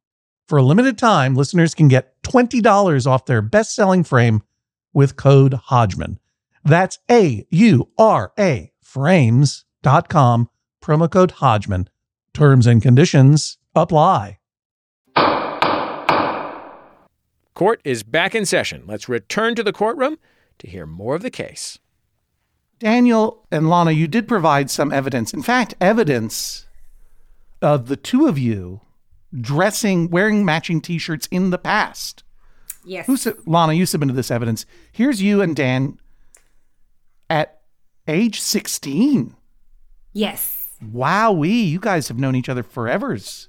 [0.47, 4.43] For a limited time, listeners can get $20 off their best selling frame
[4.93, 6.19] with code Hodgman.
[6.63, 10.49] That's A U R A frames.com,
[10.81, 11.89] promo code Hodgman.
[12.33, 14.39] Terms and conditions apply.
[17.53, 18.83] Court is back in session.
[18.87, 20.17] Let's return to the courtroom
[20.57, 21.77] to hear more of the case.
[22.83, 25.33] Daniel and Lana, you did provide some evidence.
[25.33, 26.67] In fact, evidence
[27.61, 28.81] of the two of you
[29.39, 32.23] dressing, wearing matching t shirts in the past.
[32.85, 33.07] Yes.
[33.07, 34.65] Who su- Lana, you submitted this evidence.
[34.91, 35.97] Here's you and Dan
[37.29, 37.61] at
[38.07, 39.35] age 16.
[40.11, 40.59] yes.
[40.83, 43.47] Wowee, you guys have known each other forevers.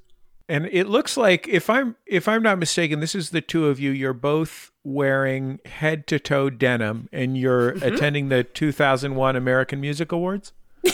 [0.48, 3.80] And it looks like if I'm if I'm not mistaken, this is the two of
[3.80, 3.90] you.
[3.90, 10.52] You're both wearing head to toe denim, and you're attending the 2001 American Music Awards.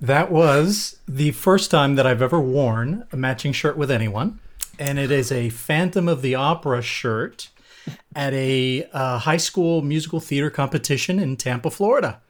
[0.00, 4.38] That was the first time that I've ever worn a matching shirt with anyone.
[4.78, 7.48] And it is a Phantom of the Opera shirt
[8.14, 12.20] at a uh, high school musical theater competition in Tampa, Florida.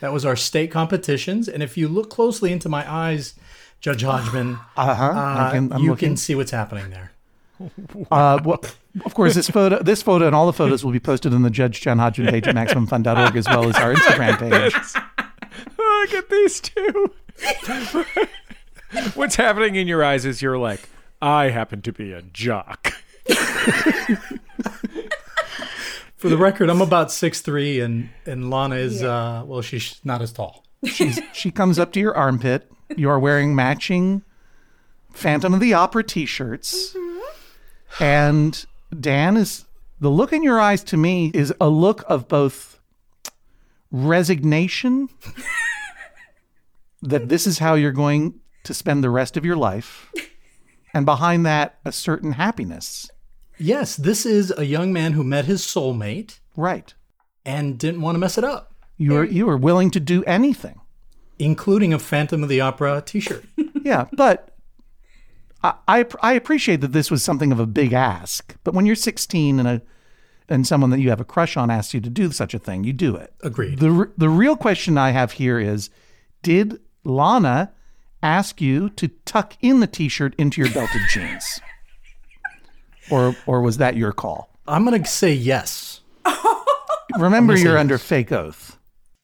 [0.00, 1.46] That was our state competitions.
[1.48, 3.34] And if you look closely into my eyes,
[3.80, 5.02] Judge Hodgman, Uh-huh.
[5.04, 6.10] uh, I can, I'm you looking.
[6.10, 7.12] can see what's happening there.
[8.10, 8.60] Uh, well,
[9.04, 11.50] of course, this photo, this photo, and all the photos will be posted on the
[11.50, 14.74] Judge John Hodgman page at MaximumFun.org as well as our Instagram page.
[15.78, 17.12] Look at these two.
[19.14, 20.88] What's happening in your eyes is you're like,
[21.20, 22.94] I happen to be a jock.
[26.16, 30.20] For the record, I'm about six three, and and Lana is uh, well, she's not
[30.22, 30.64] as tall.
[30.84, 32.70] She's, she comes up to your armpit.
[32.96, 34.22] You are wearing matching
[35.12, 36.96] Phantom of the Opera T-shirts,
[37.98, 38.64] and
[38.98, 39.64] Dan is
[40.00, 42.78] the look in your eyes to me is a look of both
[43.90, 45.08] resignation
[47.02, 50.12] that this is how you're going to spend the rest of your life,
[50.92, 53.10] and behind that a certain happiness.
[53.58, 56.92] Yes, this is a young man who met his soulmate Right.
[57.44, 60.80] and didn't want to mess it up, You are you are willing to do anything.
[61.38, 63.44] including a Phantom of the Opera T-shirt.
[63.82, 64.49] Yeah, but
[65.62, 68.56] I, I I appreciate that this was something of a big ask.
[68.64, 69.82] But when you're 16 and a
[70.48, 72.84] and someone that you have a crush on asks you to do such a thing,
[72.84, 73.32] you do it.
[73.42, 73.78] Agreed.
[73.78, 75.90] The the real question I have here is,
[76.42, 77.72] did Lana
[78.22, 81.60] ask you to tuck in the t-shirt into your belted jeans,
[83.10, 84.50] or or was that your call?
[84.66, 86.00] I'm gonna say yes.
[87.18, 88.78] Remember, you're under fake oath.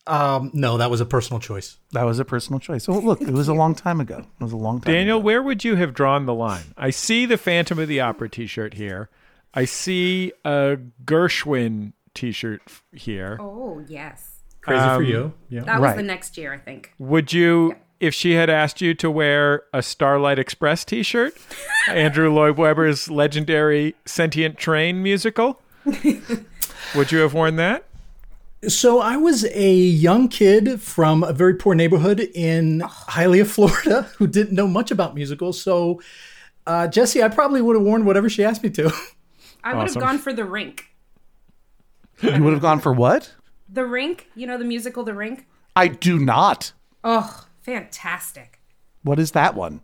[0.06, 1.78] Um, no, that was a personal choice.
[1.92, 2.88] That was a personal choice.
[2.88, 4.18] Oh, look, it was a long time ago.
[4.40, 4.94] It was a long time.
[4.94, 5.24] Daniel, ago.
[5.24, 6.62] where would you have drawn the line?
[6.76, 9.08] I see the Phantom of the Opera t shirt here.
[9.54, 13.36] I see a Gershwin t shirt here.
[13.40, 15.32] Oh yes, Crazy for Um, you.
[15.48, 15.62] Yeah.
[15.64, 15.96] that was Right.
[15.96, 16.92] the next year, I think.
[16.98, 21.34] Would you, if she had asked you to wear a Starlight Express t shirt,
[21.88, 25.60] Andrew Lloyd Webber's legendary Sentient Train musical,
[26.94, 27.84] would you have worn that?
[28.68, 34.26] So I was a young kid from a very poor neighborhood in Hialeah, Florida, who
[34.26, 35.60] didn't know much about musicals.
[35.60, 36.00] So,
[36.66, 38.92] uh, Jesse, I probably would have worn whatever she asked me to.
[39.62, 40.86] I would have gone for the rink.
[42.22, 43.34] you would have gone for what?
[43.68, 45.46] The rink, you know the musical The Rink.
[45.74, 46.72] I do not.
[47.02, 48.60] Oh, fantastic.
[49.02, 49.80] What is that one?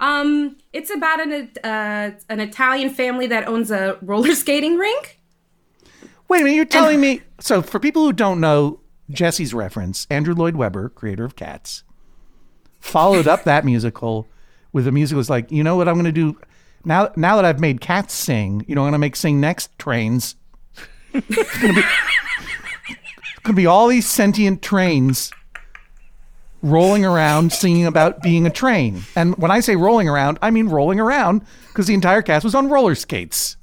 [0.00, 5.19] Um, it's about an uh, an Italian family that owns a roller skating rink.
[6.30, 7.22] Wait a minute, you're telling me.
[7.40, 8.78] So, for people who don't know
[9.10, 11.82] Jesse's reference, Andrew Lloyd Webber, creator of Cats,
[12.78, 14.28] followed up that musical
[14.72, 15.18] with a musical.
[15.18, 16.38] Was like, you know what I'm going to do
[16.84, 17.10] now?
[17.16, 20.36] Now that I've made cats sing, you know, I'm going to make sing next trains.
[21.12, 21.86] it's going to be,
[22.88, 25.32] it's going to be all these sentient trains
[26.62, 29.02] rolling around singing about being a train.
[29.16, 32.54] And when I say rolling around, I mean rolling around because the entire cast was
[32.54, 33.56] on roller skates.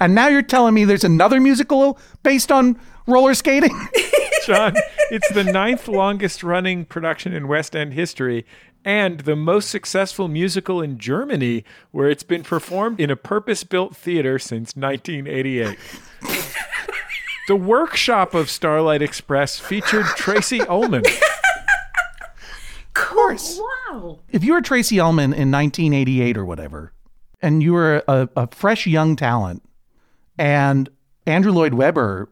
[0.00, 3.76] And now you're telling me there's another musical based on roller skating?
[4.46, 4.74] John,
[5.10, 8.44] it's the ninth longest running production in West End history
[8.84, 13.96] and the most successful musical in Germany, where it's been performed in a purpose built
[13.96, 15.78] theater since 1988.
[17.48, 21.04] the workshop of Starlight Express featured Tracey Ullman.
[21.06, 23.58] Of course.
[23.90, 24.18] Wow.
[24.28, 26.92] If you were Tracey Ullman in 1988 or whatever,
[27.40, 29.62] and you were a, a fresh young talent,
[30.38, 30.88] and
[31.26, 32.28] Andrew Lloyd Webber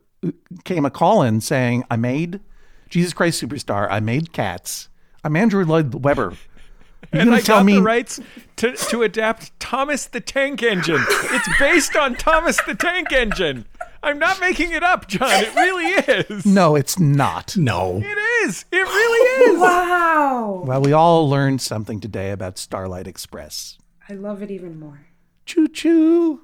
[0.65, 2.41] came a call in saying, I made
[2.89, 4.89] Jesus Christ Superstar, I made Cats,
[5.25, 6.35] I'm Andrew Lloyd Webber.
[7.13, 8.21] You're And going I to tell got me the rights
[8.57, 11.05] to, to adapt Thomas the Tank Engine.
[11.09, 13.67] It's based on Thomas the Tank Engine.
[14.05, 15.29] I'm not making it up, John.
[15.31, 16.47] It really is.
[16.47, 17.57] no, it's not.
[17.57, 18.01] No.
[18.03, 18.65] It is.
[18.73, 19.61] It really is.
[19.61, 20.63] Wow.
[20.65, 23.79] Well, we all learned something today about Starlight Express.
[24.09, 25.07] I love it even more.
[25.45, 26.43] Choo choo.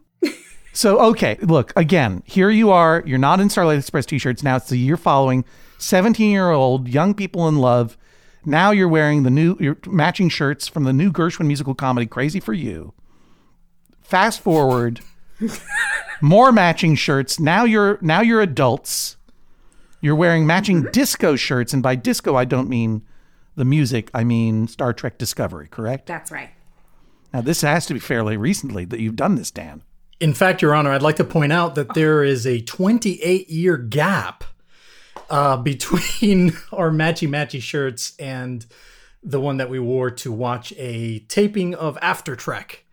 [0.79, 3.03] So, okay, look, again, here you are.
[3.05, 4.45] You're not in Starlight Express t shirts.
[4.45, 5.45] Now it's the year following.
[5.79, 7.99] 17 year old, young people in love.
[8.45, 12.39] Now you're wearing the new, you're matching shirts from the new Gershwin musical comedy, Crazy
[12.39, 12.95] for You.
[14.03, 15.01] Fast forward,
[16.21, 17.41] more matching shirts.
[17.41, 19.17] Now you're, now you're adults.
[20.01, 21.73] You're wearing matching disco shirts.
[21.73, 23.03] And by disco, I don't mean
[23.57, 26.07] the music, I mean Star Trek Discovery, correct?
[26.07, 26.51] That's right.
[27.35, 29.83] Now, this has to be fairly recently that you've done this, Dan.
[30.21, 33.77] In fact, Your Honor, I'd like to point out that there is a 28 year
[33.77, 34.45] gap
[35.31, 38.67] uh, between our matchy matchy shirts and
[39.23, 42.85] the one that we wore to watch a taping of After Trek.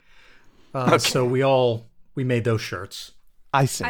[0.73, 3.11] Uh, So we all we made those shirts.
[3.53, 3.85] I see.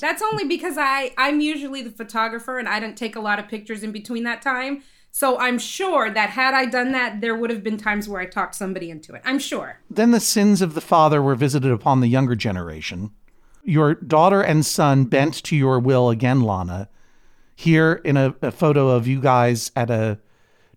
[0.00, 3.48] That's only because I I'm usually the photographer and I didn't take a lot of
[3.48, 4.82] pictures in between that time.
[5.12, 8.26] So I'm sure that had I done that, there would have been times where I
[8.26, 9.22] talked somebody into it.
[9.24, 9.80] I'm sure.
[9.90, 13.10] then the sins of the father were visited upon the younger generation.
[13.64, 16.88] Your daughter and son bent to your will again, Lana.
[17.54, 20.18] Here in a, a photo of you guys at a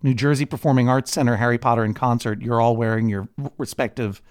[0.02, 4.22] New Jersey Performing Arts Center Harry Potter in concert, you're all wearing your respective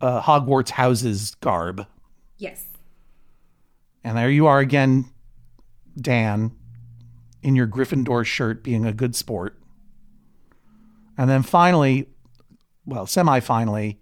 [0.00, 1.86] uh, Hogwarts houses garb.
[2.38, 2.64] Yes.
[4.02, 5.10] And there you are again,
[6.00, 6.52] Dan,
[7.46, 9.56] in your Gryffindor shirt, being a good sport.
[11.16, 12.08] And then finally,
[12.84, 14.00] well, semi finally,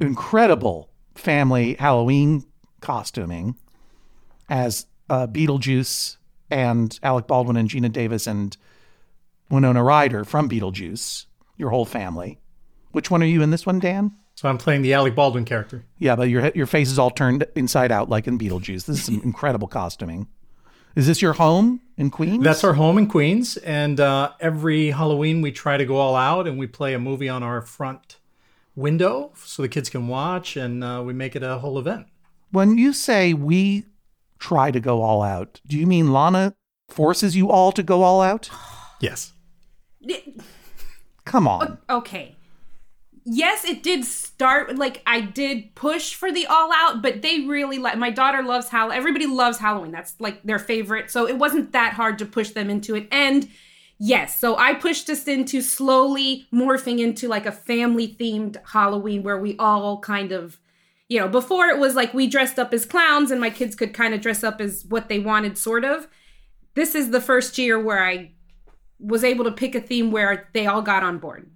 [0.00, 2.44] incredible family Halloween
[2.80, 3.54] costuming
[4.48, 6.16] as uh, Beetlejuice
[6.50, 8.56] and Alec Baldwin and Geena Davis and
[9.48, 12.40] Winona Ryder from Beetlejuice, your whole family.
[12.90, 14.10] Which one are you in this one, Dan?
[14.34, 15.84] So I'm playing the Alec Baldwin character.
[15.98, 18.86] Yeah, but your your face is all turned inside out like in Beetlejuice.
[18.86, 20.26] This is some incredible costuming.
[20.96, 22.42] Is this your home in Queens?
[22.42, 26.48] That's our home in Queens, and uh, every Halloween we try to go all out
[26.48, 28.16] and we play a movie on our front
[28.74, 32.06] window so the kids can watch, and uh, we make it a whole event.
[32.50, 33.84] When you say we
[34.38, 36.54] try to go all out, do you mean Lana
[36.88, 38.50] forces you all to go all out?
[39.00, 39.34] Yes.
[41.26, 41.78] Come on.
[41.88, 42.36] Okay.
[43.32, 47.78] Yes, it did start like I did push for the all out, but they really
[47.78, 48.98] like my daughter loves Halloween.
[48.98, 49.92] Everybody loves Halloween.
[49.92, 51.12] That's like their favorite.
[51.12, 53.06] So it wasn't that hard to push them into it.
[53.12, 53.48] And
[54.00, 59.38] yes, so I pushed us into slowly morphing into like a family themed Halloween where
[59.38, 60.58] we all kind of
[61.08, 63.94] you know, before it was like we dressed up as clowns and my kids could
[63.94, 66.08] kind of dress up as what they wanted, sort of.
[66.74, 68.32] This is the first year where I
[68.98, 71.48] was able to pick a theme where they all got on board.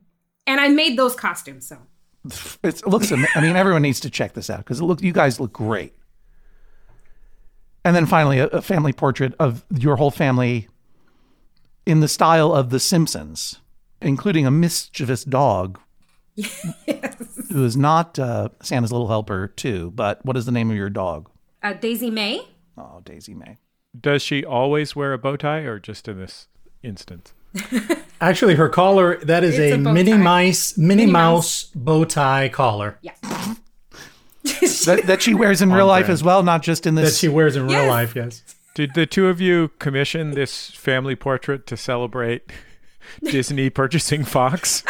[0.46, 1.78] And I made those costumes, so.
[2.62, 3.12] It looks.
[3.12, 5.52] ama- I mean, everyone needs to check this out because it look, you guys look
[5.52, 5.94] great.
[7.85, 10.68] And then finally, a, a family portrait of your whole family
[11.85, 13.61] in the style of The Simpsons,
[14.00, 15.78] including a mischievous dog
[17.50, 19.90] who is not uh, Santa's little helper too.
[19.94, 21.28] But what is the name of your dog?
[21.62, 22.46] Uh, Daisy May?
[22.78, 23.59] Oh, Daisy May.
[23.98, 26.48] Does she always wear a bow tie or just in this
[26.83, 27.35] instance?
[28.20, 30.16] Actually, her collar that is a, a bow Minnie tie.
[30.18, 33.14] Mouse Minnie, Minnie Mouse bow tie collar Yeah.
[34.86, 37.12] That, that she wears in real life as well, not just in this.
[37.12, 38.14] that she wears in real life.
[38.14, 38.42] Yes.
[38.74, 42.52] Did the two of you commission this family portrait to celebrate
[43.22, 44.82] Disney purchasing Fox?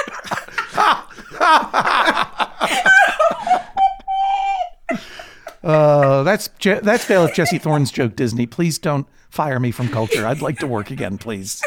[5.63, 8.17] Uh, that's Je- that's Bailiff Jesse Thorn's joke.
[8.17, 10.27] Disney, please don't fire me from culture.
[10.27, 11.63] I'd like to work again, please.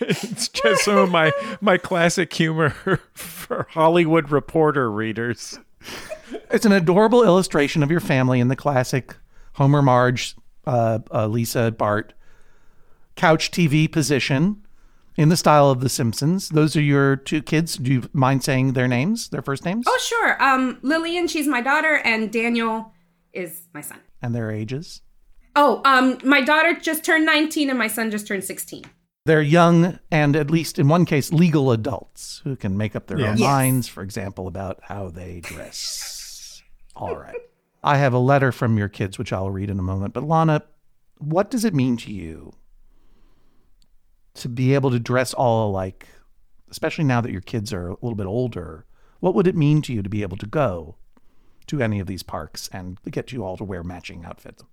[0.00, 2.70] It's just some of my my classic humor
[3.14, 5.58] for Hollywood Reporter readers.
[6.50, 9.14] It's an adorable illustration of your family in the classic
[9.54, 10.34] Homer, Marge,
[10.66, 12.14] uh, uh, Lisa, Bart
[13.14, 14.64] couch TV position
[15.16, 16.48] in the style of The Simpsons.
[16.48, 17.76] Those are your two kids.
[17.76, 20.42] Do you mind saying their names, their first names, Oh, sure.
[20.42, 22.92] Um, Lillian, she's my daughter, and Daniel
[23.34, 24.00] is my son.
[24.22, 25.02] and their ages?
[25.54, 28.84] Oh, um, my daughter just turned 19 and my son just turned 16.
[29.24, 33.18] They're young and, at least in one case, legal adults who can make up their
[33.18, 33.38] own Yes.
[33.38, 33.46] Yes.
[33.48, 36.62] minds, for example, about how they dress.
[36.96, 37.36] All right.
[37.84, 40.14] I have a letter from your kids, which I'll read in a moment.
[40.14, 40.62] But Lana,
[41.18, 42.52] what does it mean to you
[44.34, 46.08] to be able to dress all alike,
[46.70, 48.86] especially now that your kids are a little bit older?
[49.20, 50.96] What would it mean to you to be able to go
[51.66, 54.64] to any of these parks and get you all to wear matching outfits?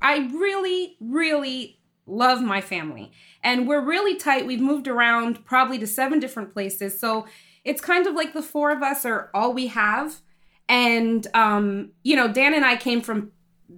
[0.00, 3.12] I really, really love my family.
[3.42, 4.46] And we're really tight.
[4.46, 6.98] We've moved around probably to seven different places.
[6.98, 7.26] So
[7.64, 10.20] it's kind of like the four of us are all we have.
[10.68, 13.32] And, um, you know, Dan and I came from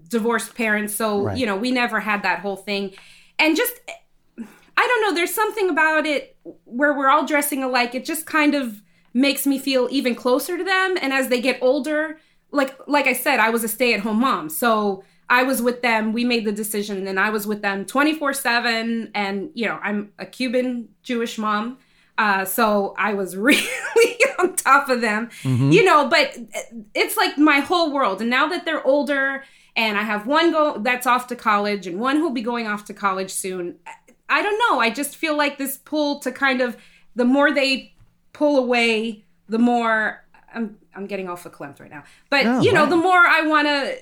[0.08, 0.94] divorced parents.
[0.94, 1.36] So, Right.
[1.36, 2.92] you know, we never had that whole thing.
[3.38, 3.74] And just,
[4.38, 7.94] I don't know, there's something about it where we're all dressing alike.
[7.94, 8.82] It just kind of
[9.14, 10.96] makes me feel even closer to them.
[11.00, 12.18] And as they get older,
[12.50, 14.48] like like I said, I was a stay-at-home mom.
[14.48, 16.12] So I was with them.
[16.12, 20.26] We made the decision and I was with them 24/7 and you know, I'm a
[20.26, 21.78] Cuban Jewish mom.
[22.18, 23.66] Uh, so I was really
[24.38, 26.36] on top of them, you know, but
[26.94, 28.20] it's like my whole world.
[28.20, 29.42] And now that they're older
[29.74, 32.84] and I have one go that's off to college and one who'll be going off
[32.86, 33.76] to college soon,
[34.28, 34.78] I don't know.
[34.80, 36.76] I just feel like this pull to kind of
[37.16, 37.94] the more they
[38.34, 42.04] pull away, the more I'm I'm getting off a cliff right now.
[42.28, 42.90] But Oh, you know, wow.
[42.90, 43.96] the more I want to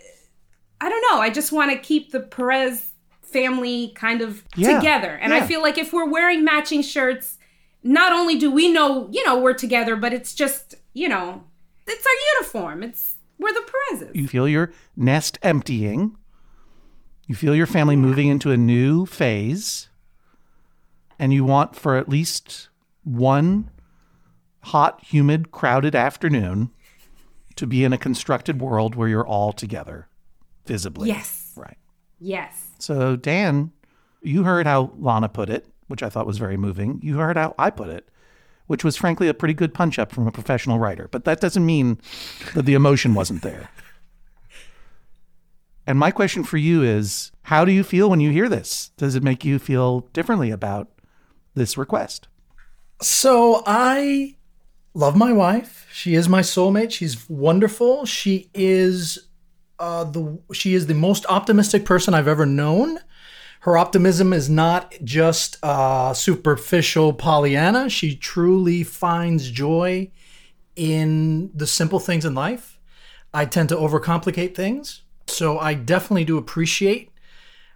[0.80, 5.18] I don't know, I just want to keep the Perez family kind of Yeah, together.
[5.20, 7.38] And I feel like if we're wearing matching shirts,
[7.82, 11.44] not only do we know, you know, we're together, but it's just, you know,
[11.86, 12.82] it's our uniform.
[12.82, 14.14] It's we're the Perez's.
[14.14, 16.16] You feel your nest emptying.
[17.26, 19.88] You feel your family moving into a new phase.
[21.18, 22.68] And you want for at least
[23.04, 23.70] one
[24.64, 26.70] hot, humid, crowded afternoon
[27.56, 30.08] to be in a constructed world where you're all together
[30.66, 31.08] visibly.
[31.08, 31.52] Yes.
[31.56, 31.78] Right.
[32.18, 32.68] Yes.
[32.78, 33.72] So, Dan,
[34.22, 37.00] You heard how Lana put it, which I thought was very moving.
[37.02, 38.08] You heard how I put it,
[38.66, 41.08] which was frankly a pretty good punch up from a professional writer.
[41.08, 41.98] But that doesn't mean
[42.54, 43.70] that the emotion wasn't there.
[45.86, 48.90] And my question for you is how do you feel when you hear this?
[48.96, 50.88] Does it make you feel differently about
[51.54, 52.28] this request?
[53.00, 54.36] So I
[54.92, 55.86] love my wife.
[55.92, 56.90] She is my soulmate.
[56.92, 58.04] She's wonderful.
[58.04, 59.29] She is
[59.80, 62.98] uh, the she is the most optimistic person I've ever known.
[63.60, 67.90] Her optimism is not just uh, superficial Pollyanna.
[67.90, 70.10] She truly finds joy
[70.76, 72.78] in the simple things in life.
[73.34, 75.02] I tend to overcomplicate things.
[75.26, 77.10] So I definitely do appreciate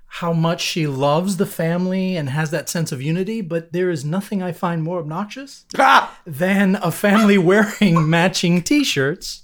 [0.06, 4.04] how much she loves the family and has that sense of unity, but there is
[4.04, 6.18] nothing I find more obnoxious Ah!
[6.24, 9.43] than a family wearing matching t shirts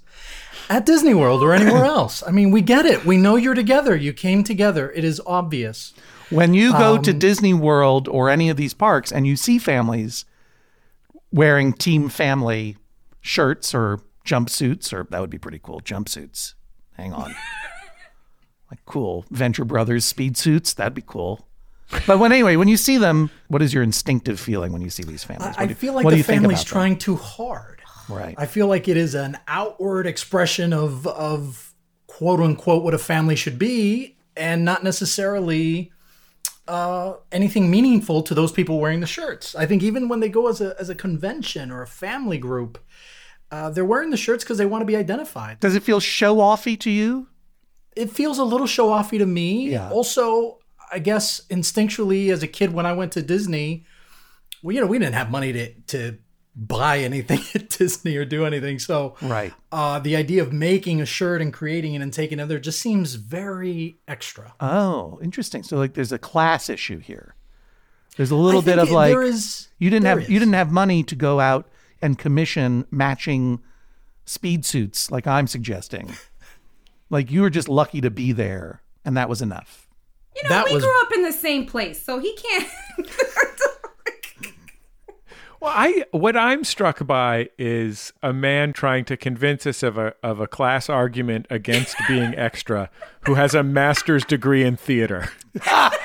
[0.70, 2.22] at Disney World or anywhere else.
[2.26, 3.04] I mean, we get it.
[3.04, 3.94] We know you're together.
[3.94, 4.90] You came together.
[4.92, 5.92] It is obvious.
[6.30, 9.58] When you go to Um, Disney World or any of these parks and you see
[9.58, 10.24] families
[11.32, 12.76] wearing team family
[13.20, 16.54] shirts or jumpsuits, or that would be pretty cool, jumpsuits.
[16.96, 17.34] Hang on.
[18.70, 21.48] like cool Venture Brothers speed suits, that'd be cool.
[22.06, 25.02] But when anyway, when you see them, what is your instinctive feeling when you see
[25.02, 25.56] these families?
[25.56, 26.72] What I do feel like what the family's about them?
[26.72, 27.79] trying too hard.
[28.10, 28.34] Right.
[28.36, 31.74] I feel like it is an outward expression of of
[32.06, 35.92] quote unquote what a family should be, and not necessarily
[36.68, 39.54] uh, anything meaningful to those people wearing the shirts.
[39.54, 42.78] I think even when they go as a as a convention or a family group,
[43.50, 45.60] uh, they're wearing the shirts because they want to be identified.
[45.60, 47.28] Does it feel show offy to you?
[47.96, 49.70] It feels a little show offy to me.
[49.70, 49.90] Yeah.
[49.90, 50.58] Also,
[50.92, 53.84] I guess instinctually as a kid when I went to Disney,
[54.62, 56.18] well, you know, we didn't have money to to
[56.56, 58.78] buy anything at Disney or do anything.
[58.78, 59.52] So Right.
[59.72, 62.80] uh, the idea of making a shirt and creating it and taking it there just
[62.80, 64.52] seems very extra.
[64.60, 65.62] Oh, interesting.
[65.62, 67.34] So like there's a class issue here.
[68.16, 70.54] There's a little I bit of like there is you didn't there have you didn't
[70.54, 71.68] have money to go out
[72.02, 73.60] and commission matching
[74.26, 76.14] speed suits like I'm suggesting.
[77.12, 79.88] Like you were just lucky to be there and that was enough.
[80.36, 82.68] You know, That we was- grew up in the same place, so he can't.
[85.60, 90.14] Well, I what I'm struck by is a man trying to convince us of a
[90.22, 92.88] of a class argument against being extra,
[93.26, 95.30] who has a master's degree in theater.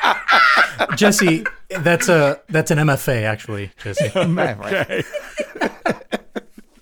[0.97, 4.12] Jesse, that's a that's an MFA actually, Jesse.
[4.16, 5.06] Right.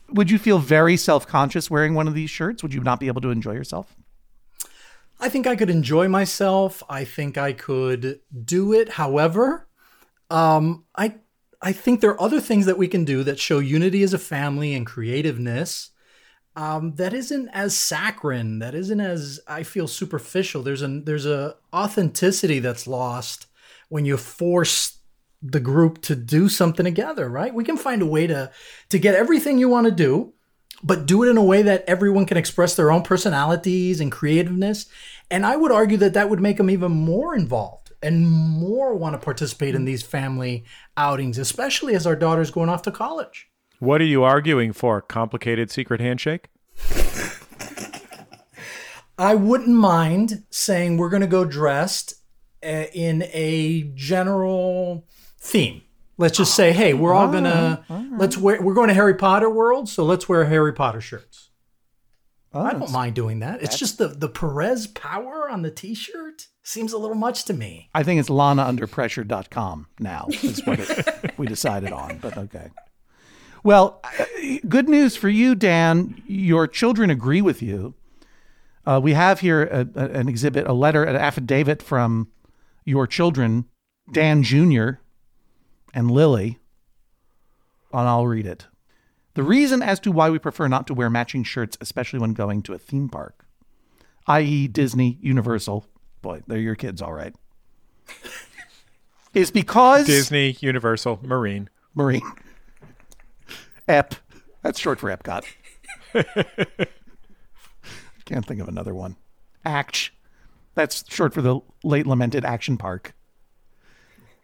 [0.10, 2.62] Would you feel very self-conscious wearing one of these shirts?
[2.62, 3.96] Would you not be able to enjoy yourself?
[5.20, 6.84] I think I could enjoy myself.
[6.88, 8.90] I think I could do it.
[8.90, 9.68] However,
[10.30, 11.16] um, I
[11.64, 14.20] I think there are other things that we can do that show unity as a
[14.20, 15.92] family and creativeness.
[16.56, 18.60] Um, that isn't as saccharine.
[18.60, 20.62] That isn't as I feel superficial.
[20.62, 23.48] There's a there's a authenticity that's lost
[23.90, 25.00] when you force
[25.42, 27.28] the group to do something together.
[27.28, 27.54] Right?
[27.54, 28.52] We can find a way to
[28.90, 30.34] to get everything you want to do
[30.84, 34.88] but do it in a way that everyone can express their own personalities and creativeness.
[35.32, 39.14] And I would argue that that would make them even more involved and more want
[39.14, 40.64] to participate in these family
[40.98, 43.50] outings, especially as our daughter's going off to college.
[43.80, 45.02] What are you arguing for?
[45.02, 46.50] Complicated secret handshake?
[49.18, 52.16] I wouldn't mind saying we're going to go dressed
[52.64, 55.06] uh, in a general
[55.40, 55.82] theme.
[56.18, 57.84] Let's just say, hey, we're all gonna
[58.18, 58.62] let's wear.
[58.62, 61.50] We're going to Harry Potter World, so let's wear Harry Potter shirts.
[62.54, 63.64] Oh, I don't mind doing that.
[63.64, 67.90] It's just the the Perez power on the T-shirt seems a little much to me.
[67.96, 72.70] I think it's lanaunderpressure.com now is what it, we decided on, but okay.
[73.64, 74.26] Well, uh,
[74.68, 76.22] good news for you, Dan.
[76.28, 77.96] Your children agree with you.
[78.86, 82.28] Uh, we have here a, a- an exhibit, a letter, an affidavit from
[82.86, 83.66] your children,
[84.12, 84.90] Dan Jr.
[85.94, 86.60] and Lily,
[87.94, 88.68] and I'll read it.
[89.36, 92.62] The reason as to why we prefer not to wear matching shirts, especially when going
[92.64, 93.46] to a theme park,
[94.28, 95.86] i.e., Disney, Universal,
[96.22, 97.34] boy, they're your kids, all right,
[99.34, 101.70] is because Disney, Universal, Marine.
[101.96, 102.22] Marine.
[103.88, 104.16] Ep.
[104.62, 105.44] That's short for Epcot.
[108.26, 109.18] Can't think of another one.
[109.66, 110.12] Act.
[110.76, 113.14] That's short for the late lamented Action Park,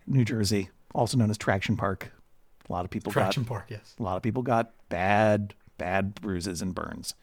[0.06, 2.12] New Jersey, also known as Traction Park.
[2.70, 3.96] A lot of people Traction got Park, yes.
[4.00, 7.16] a lot of people got bad, bad bruises and burns.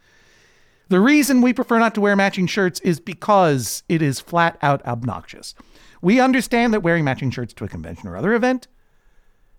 [0.88, 4.84] The reason we prefer not to wear matching shirts is because it is flat out
[4.86, 5.54] obnoxious.
[6.00, 8.68] We understand that wearing matching shirts to a convention or other event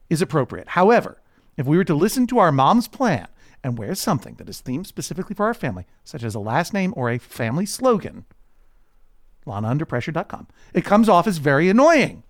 [0.10, 0.70] is appropriate.
[0.70, 1.22] However,
[1.58, 3.28] if we were to listen to our mom's plan
[3.64, 6.94] and wear something that is themed specifically for our family, such as a last name
[6.96, 8.26] or a family slogan,
[9.46, 12.24] LanaUnderPressure.com, it comes off as very annoying.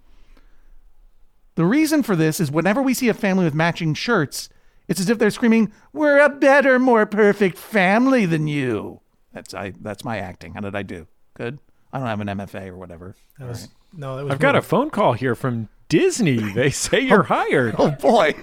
[1.57, 4.47] The reason for this is whenever we see a family with matching shirts,
[4.87, 9.01] it's as if they're screaming, "We're a better, more perfect family than you."
[9.33, 9.73] That's I.
[9.81, 10.53] That's my acting.
[10.53, 11.07] How did I do?
[11.33, 11.57] Good.
[11.91, 13.15] I don't have an MFA or whatever.
[13.39, 16.37] That was, No, that was I've got a phone call here from Disney.
[16.53, 17.73] They say you're oh, hired.
[17.79, 18.35] Oh boy.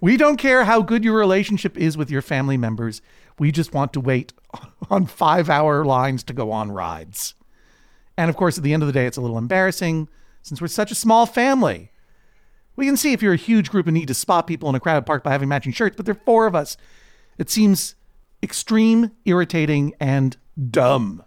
[0.00, 3.00] we don't care how good your relationship is with your family members.
[3.38, 4.32] We just want to wait
[4.90, 7.34] on five hour lines to go on rides.
[8.16, 10.08] And of course, at the end of the day, it's a little embarrassing
[10.42, 11.91] since we're such a small family.
[12.76, 14.80] We can see if you're a huge group and need to spot people in a
[14.80, 16.76] crowded park by having matching shirts, but there are four of us.
[17.38, 17.94] It seems
[18.42, 20.36] extreme, irritating, and
[20.70, 21.24] dumb.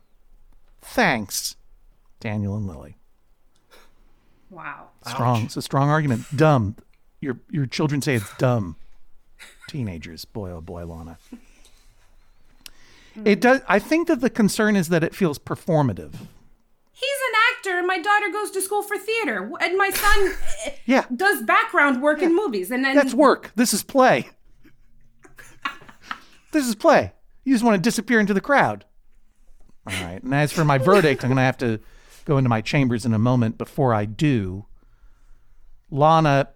[0.82, 1.56] Thanks,
[2.20, 2.98] Daniel and Lily.
[4.50, 4.90] Wow.
[5.06, 5.46] Strong.
[5.46, 6.26] It's a strong argument.
[6.36, 6.76] Dumb.
[7.20, 8.76] Your your children say it's dumb.
[9.68, 10.26] Teenagers.
[10.26, 11.18] Boy oh boy, Lana.
[13.24, 16.14] It does I think that the concern is that it feels performative.
[16.98, 20.32] He's an actor, and my daughter goes to school for theater, and my son
[20.66, 21.06] eh, Yeah.
[21.14, 23.52] does background work in movies, and then That's work.
[23.56, 24.30] This is play.
[26.52, 27.12] this is play.
[27.44, 28.86] You just want to disappear into the crowd.
[29.88, 30.24] All right.
[30.24, 31.80] And as for my verdict, I'm going to have to
[32.24, 33.58] go into my chambers in a moment.
[33.58, 34.66] Before I do,
[35.92, 36.48] Lana,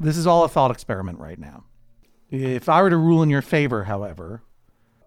[0.00, 1.64] this is all a thought experiment right now.
[2.30, 4.42] If I were to rule in your favor, however,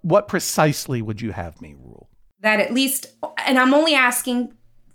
[0.02, 2.08] what precisely would you have me rule?
[2.40, 3.06] that at least,
[3.46, 4.52] and I'm only asking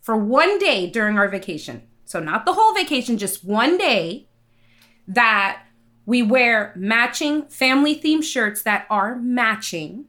[0.06, 1.82] for one day during our vacation.
[2.04, 4.28] So, not the whole vacation, just one day
[5.08, 5.64] that
[6.06, 10.04] we wear matching family themed shirts that are matching.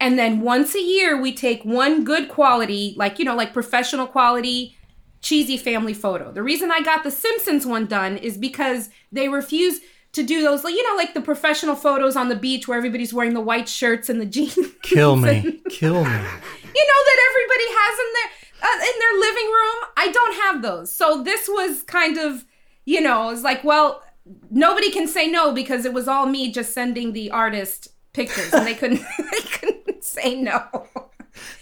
[0.00, 4.08] And then once a year, we take one good quality, like, you know, like professional
[4.08, 4.76] quality,
[5.22, 6.32] cheesy family photo.
[6.32, 9.78] The reason I got the Simpsons one done is because they refuse
[10.14, 13.14] to do those, like, you know, like the professional photos on the beach where everybody's
[13.14, 14.58] wearing the white shirts and the jeans.
[14.82, 15.60] Kill me.
[15.70, 16.10] Kill me.
[16.10, 19.76] you know that everybody has in their uh, in their living room.
[19.96, 20.92] I don't have those.
[20.92, 22.44] So this was kind of,
[22.84, 24.02] you know, it's like, well,
[24.50, 28.66] nobody can say no because it was all me just sending the artist pictures, and
[28.66, 30.62] they couldn't they couldn't say no.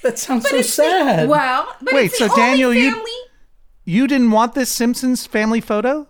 [0.02, 1.28] That sounds so it's the- sad.
[1.28, 3.24] well, but Wait, it's the so Daniel, only you-
[3.84, 6.08] You didn't want this Simpsons family photo?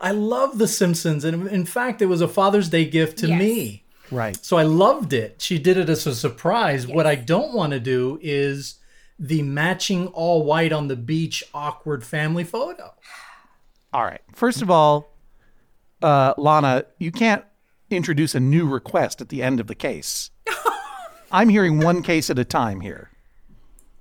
[0.00, 3.38] I love The Simpsons, and in fact, it was a Father's Day gift to Yes.
[3.38, 3.84] me.
[4.10, 4.36] Right.
[4.44, 5.40] So I loved it.
[5.40, 6.86] She did it as a surprise.
[6.86, 8.74] What I don't want to do is
[9.22, 12.92] the matching all white on the beach awkward family photo.
[13.92, 14.20] All right.
[14.34, 15.14] First of all,
[16.02, 17.44] uh, Lana, you can't
[17.88, 20.30] introduce a new request at the end of the case.
[21.32, 23.10] I'm hearing one case at a time here,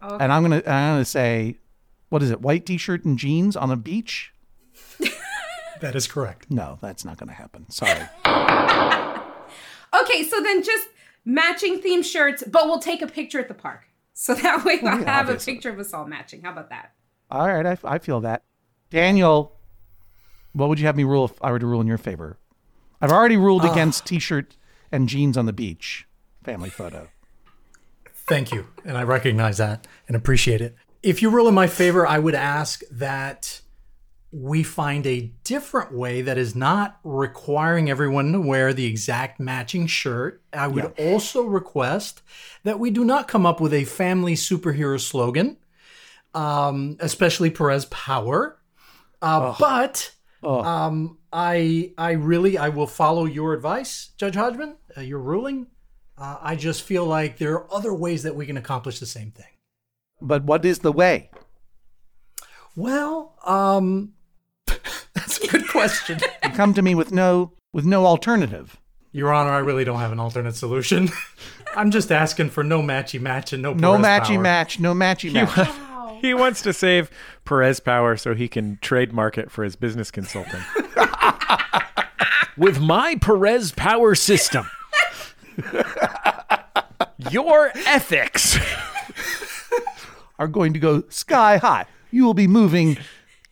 [0.01, 1.59] and I'm gonna I'm gonna say,
[2.09, 2.41] what is it?
[2.41, 4.33] White T-shirt and jeans on a beach?
[5.81, 6.51] That is correct.
[6.51, 7.69] No, that's not gonna happen.
[7.71, 8.07] Sorry.
[9.93, 10.87] Okay, so then just
[11.25, 13.81] matching theme shirts, but we'll take a picture at the park.
[14.13, 15.53] So that way I yeah, have obviously.
[15.53, 16.41] a picture of us all matching.
[16.41, 16.93] How about that?
[17.29, 18.43] All right, I, I feel that.
[18.89, 19.57] Daniel,
[20.53, 22.37] what would you have me rule if I were to rule in your favor?
[23.01, 24.57] I've already ruled against T-shirt
[24.91, 26.07] and jeans on the beach
[26.43, 27.07] family photo.
[28.27, 28.67] Thank you.
[28.85, 30.75] And I recognize that and appreciate it.
[31.01, 33.61] If you rule in my favor, I would ask that
[34.31, 39.87] we find a different way that is not requiring everyone to wear the exact matching
[39.87, 40.41] shirt.
[40.53, 42.21] I would also request
[42.63, 45.57] that we do not come up with a family superhero slogan,
[46.33, 48.57] um, especially Perez Power.
[49.21, 50.13] Uh, But
[50.43, 55.67] um, I, I really, I will follow your advice, Judge Hodgman, uh, your ruling.
[56.17, 59.31] Uh, I just feel like there are other ways that we can accomplish the same
[59.31, 59.45] thing.
[60.21, 61.31] But what is the way?
[62.75, 64.13] Well, um,
[65.51, 66.19] good question.
[66.43, 68.77] You come to me with no with no alternative.
[69.13, 71.09] Your Honor, I really don't have an alternate solution.
[71.75, 74.41] I'm just asking for no matchy match and no No matchy power.
[74.41, 76.21] match, no matchy match.
[76.21, 77.09] He wants to save
[77.45, 80.59] Perez Power so he can trademark it for his business consulting.
[82.57, 84.69] With my Perez Power system,
[87.31, 88.57] your ethics.
[90.39, 91.85] Are going to go sky high.
[92.09, 92.97] You will be moving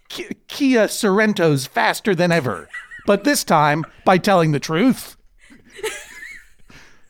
[0.09, 2.67] Ki- Kia Sorentos faster than ever,
[3.05, 5.15] but this time by telling the truth.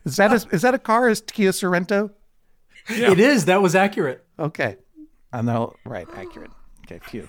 [0.04, 1.08] Is that a, is that a car?
[1.08, 2.10] Is Kia Sorento?
[2.88, 3.44] It is.
[3.44, 4.24] That was accurate.
[4.38, 4.76] Okay.
[5.32, 5.74] I know.
[5.84, 6.08] Right.
[6.16, 6.50] Accurate.
[6.86, 7.00] Okay.
[7.06, 7.28] Phew.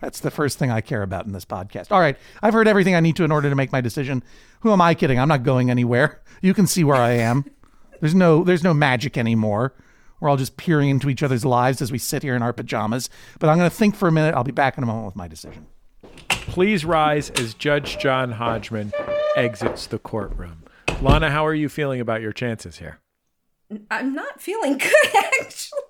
[0.00, 1.92] That's the first thing I care about in this podcast.
[1.92, 2.16] All right.
[2.42, 4.22] I've heard everything I need to in order to make my decision.
[4.60, 5.18] Who am I kidding?
[5.18, 6.20] I'm not going anywhere.
[6.42, 7.44] You can see where I am.
[8.00, 9.72] There's no there's no magic anymore.
[10.22, 13.10] We're all just peering into each other's lives as we sit here in our pajamas.
[13.40, 14.36] But I'm going to think for a minute.
[14.36, 15.66] I'll be back in a moment with my decision.
[16.28, 18.92] Please rise as Judge John Hodgman
[19.34, 20.62] exits the courtroom.
[21.00, 23.00] Lana, how are you feeling about your chances here?
[23.90, 24.92] I'm not feeling good
[25.40, 25.80] actually.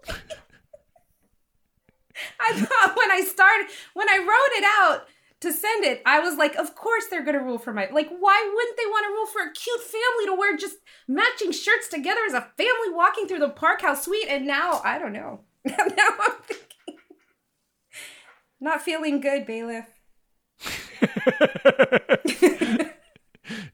[2.41, 5.09] I thought when I started when I wrote it out
[5.43, 8.09] to send it, I was like, of course they're gonna rule for my like.
[8.09, 10.77] Why wouldn't they want to rule for a cute family to wear just
[11.07, 13.83] matching shirts together as a family walking through the park?
[13.83, 14.29] How sweet!
[14.29, 15.41] And now I don't know.
[15.65, 16.97] now I'm thinking,
[18.61, 19.87] not feeling good, bailiff.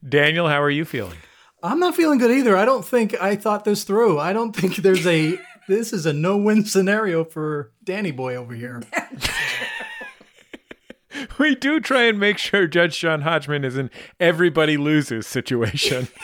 [0.09, 1.19] Daniel, how are you feeling?
[1.63, 2.57] I'm not feeling good either.
[2.57, 4.19] I don't think I thought this through.
[4.19, 5.39] I don't think there's a
[5.69, 8.83] this is a no-win scenario for Danny Boy over here.
[11.39, 16.09] We do try and make sure Judge John Hodgman is an everybody loses situation.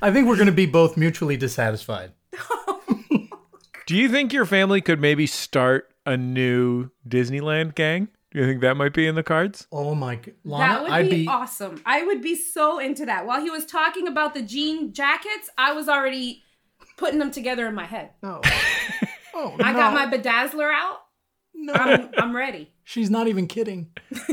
[0.00, 2.12] I think we're going to be both mutually dissatisfied.
[3.86, 8.08] do you think your family could maybe start a new Disneyland gang?
[8.30, 9.66] Do you think that might be in the cards?
[9.72, 10.34] Oh my, god.
[10.44, 11.80] Lana, that would I'd be, be awesome.
[11.86, 13.26] I would be so into that.
[13.26, 16.44] While he was talking about the jean jackets, I was already
[16.96, 18.10] putting them together in my head.
[18.22, 18.40] Oh,
[19.34, 20.98] oh I got my bedazzler out.
[21.60, 22.70] No, I'm, I'm ready.
[22.84, 23.90] she's not even kidding.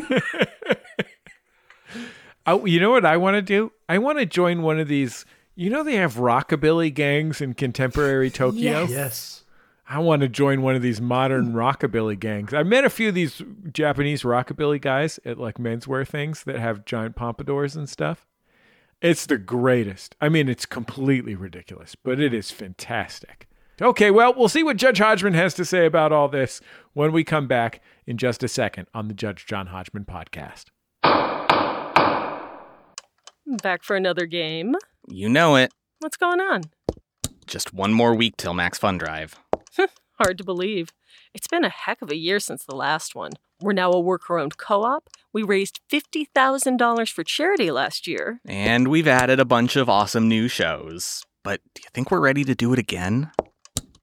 [2.48, 3.72] Oh, you know what I want to do?
[3.90, 5.26] I want to join one of these.
[5.56, 8.82] You know they have rockabilly gangs in contemporary Tokyo.
[8.84, 8.90] Yes.
[8.90, 9.44] Yes.
[9.88, 12.54] I want to join one of these modern rockabilly gangs.
[12.54, 16.86] I met a few of these Japanese rockabilly guys at like menswear things that have
[16.86, 18.28] giant pompadours and stuff.
[19.02, 20.16] It's the greatest.
[20.20, 23.48] I mean, it's completely ridiculous, but it is fantastic.
[23.82, 26.62] Okay, well, we'll see what Judge Hodgman has to say about all this
[26.94, 30.66] when we come back in just a second on the Judge John Hodgman podcast.
[33.62, 34.76] Back for another game.
[35.10, 35.74] You know it.
[36.00, 36.64] What's going on?
[37.46, 39.36] Just one more week till Max Fun Drive.
[40.20, 40.94] Hard to believe.
[41.34, 43.34] It's been a heck of a year since the last one.
[43.60, 45.10] We're now a worker owned co op.
[45.34, 48.40] We raised $50,000 for charity last year.
[48.46, 51.24] And we've added a bunch of awesome new shows.
[51.44, 53.32] But do you think we're ready to do it again?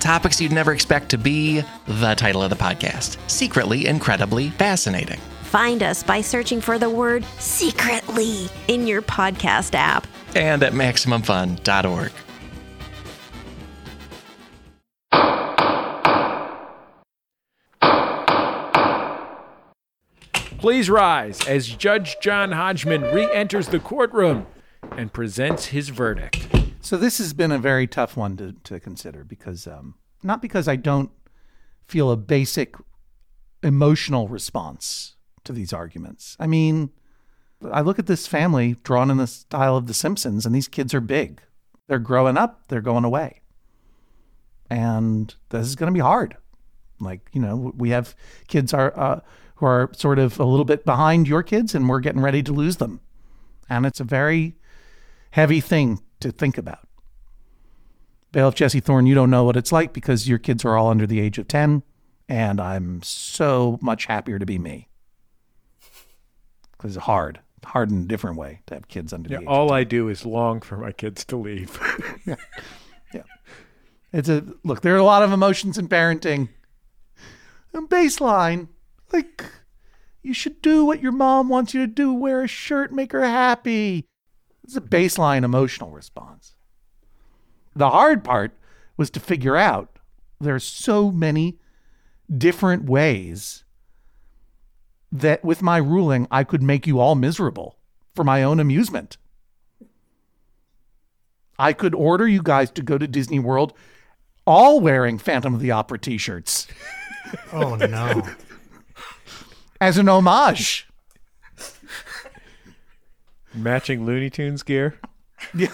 [0.00, 5.20] Topics you'd never expect to be the title of the podcast Secretly Incredibly Fascinating.
[5.42, 10.06] Find us by searching for the word secretly in your podcast app.
[10.34, 12.12] And at MaximumFun.org.
[20.58, 24.46] Please rise as Judge John Hodgman re enters the courtroom
[24.92, 26.48] and presents his verdict.
[26.80, 30.68] So this has been a very tough one to, to consider because um, not because
[30.68, 31.10] I don't
[31.86, 32.74] feel a basic
[33.62, 36.36] emotional response to these arguments.
[36.38, 36.90] I mean,
[37.70, 40.94] I look at this family drawn in the style of The Simpsons, and these kids
[40.94, 41.42] are big.
[41.88, 43.40] They're growing up, they're going away.
[44.70, 46.36] And this is going to be hard.
[47.00, 48.14] Like, you know, we have
[48.46, 49.20] kids are uh,
[49.56, 52.52] who are sort of a little bit behind your kids, and we're getting ready to
[52.52, 53.00] lose them.
[53.68, 54.56] And it's a very
[55.30, 56.86] heavy thing to think about.
[58.32, 61.06] Bailiff Jesse Thorn, you don't know what it's like because your kids are all under
[61.06, 61.82] the age of 10,
[62.28, 64.88] and I'm so much happier to be me.
[66.72, 69.48] Because it's hard, hard in a different way to have kids under Yeah, the age
[69.48, 71.78] all I do is long for my kids to leave.
[72.24, 72.36] 10.
[74.12, 76.48] It's a look, there are a lot of emotions in parenting.
[77.72, 78.68] And baseline,
[79.12, 79.44] like,
[80.22, 83.24] you should do what your mom wants you to do, wear a shirt, make her
[83.24, 84.06] happy.
[84.70, 86.54] It's a baseline emotional response.
[87.74, 88.52] The hard part
[88.96, 89.98] was to figure out
[90.40, 91.58] there are so many
[92.32, 93.64] different ways
[95.10, 97.78] that with my ruling, I could make you all miserable
[98.14, 99.16] for my own amusement.
[101.58, 103.72] I could order you guys to go to Disney World
[104.46, 106.68] all wearing Phantom of the Opera t shirts
[107.52, 108.22] Oh no.
[109.80, 110.86] as an homage.
[113.54, 114.98] Matching Looney Tunes gear.
[115.54, 115.68] Yeah.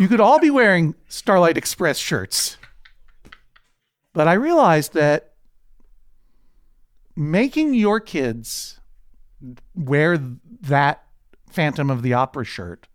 [0.00, 2.56] You could all be wearing Starlight Express shirts.
[4.12, 5.34] But I realized that
[7.14, 8.80] making your kids
[9.76, 11.04] wear that
[11.48, 12.88] Phantom of the Opera shirt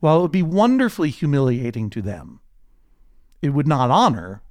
[0.00, 2.40] while it would be wonderfully humiliating to them,
[3.42, 4.42] it would not honor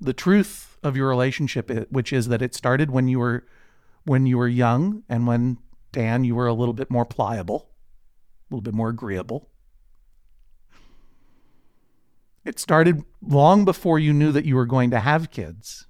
[0.00, 3.46] the truth of your relationship, which is that it started when you were
[4.04, 5.58] when you were young and when
[5.92, 7.67] Dan you were a little bit more pliable,
[8.48, 9.50] a little bit more agreeable.
[12.44, 15.86] It started long before you knew that you were going to have kids.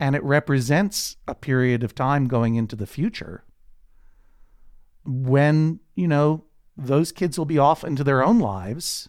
[0.00, 3.44] And it represents a period of time going into the future
[5.04, 6.44] when, you know,
[6.76, 9.08] those kids will be off into their own lives.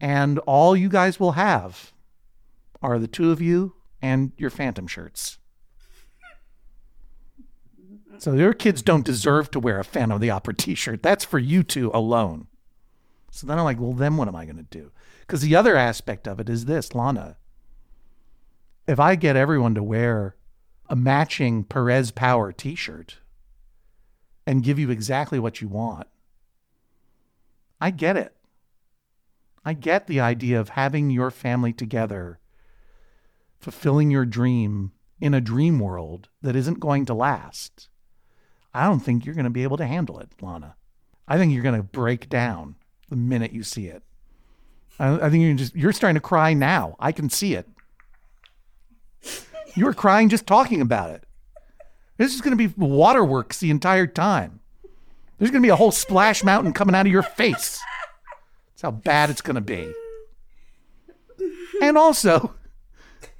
[0.00, 1.92] And all you guys will have
[2.82, 5.38] are the two of you and your phantom shirts.
[8.22, 11.02] So your kids don't deserve to wear a Phantom of the Opera t-shirt.
[11.02, 12.46] That's for you two alone.
[13.32, 14.92] So then I'm like, well, then what am I going to do?
[15.22, 17.36] Because the other aspect of it is this, Lana.
[18.86, 20.36] If I get everyone to wear
[20.88, 23.16] a matching Perez Power t-shirt
[24.46, 26.06] and give you exactly what you want,
[27.80, 28.36] I get it.
[29.64, 32.38] I get the idea of having your family together,
[33.58, 37.88] fulfilling your dream in a dream world that isn't going to last.
[38.74, 40.76] I don't think you're going to be able to handle it, Lana.
[41.28, 42.76] I think you're going to break down
[43.08, 44.02] the minute you see it.
[44.98, 46.96] I, I think you're just you're starting to cry now.
[46.98, 47.68] I can see it.
[49.74, 51.24] You were crying just talking about it.
[52.18, 54.60] This is going to be waterworks the entire time.
[55.38, 57.80] There's going to be a whole splash mountain coming out of your face.
[58.70, 59.92] That's how bad it's going to be.
[61.80, 62.54] And also,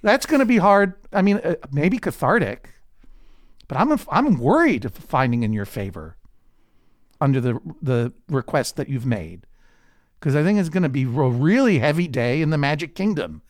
[0.03, 0.95] that's going to be hard.
[1.13, 2.72] I mean, uh, maybe cathartic,
[3.73, 6.19] but I'm I'm worried of finding in your favor
[7.23, 9.47] under the the request that you've made
[10.21, 13.41] because I think it's going to be a really heavy day in the Magic Kingdom.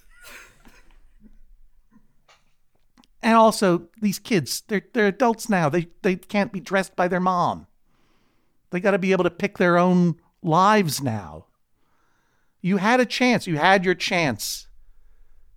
[3.20, 5.68] And also, these kids, they're, they're adults now.
[5.68, 7.66] They, they can't be dressed by their mom.
[8.70, 11.46] They got to be able to pick their own lives now.
[12.60, 13.46] You had a chance.
[13.46, 14.68] You had your chance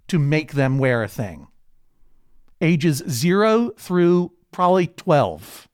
[0.07, 1.47] to make them wear a thing.
[2.61, 5.67] Ages zero through probably 12.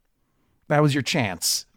[0.68, 1.68] That was your chance.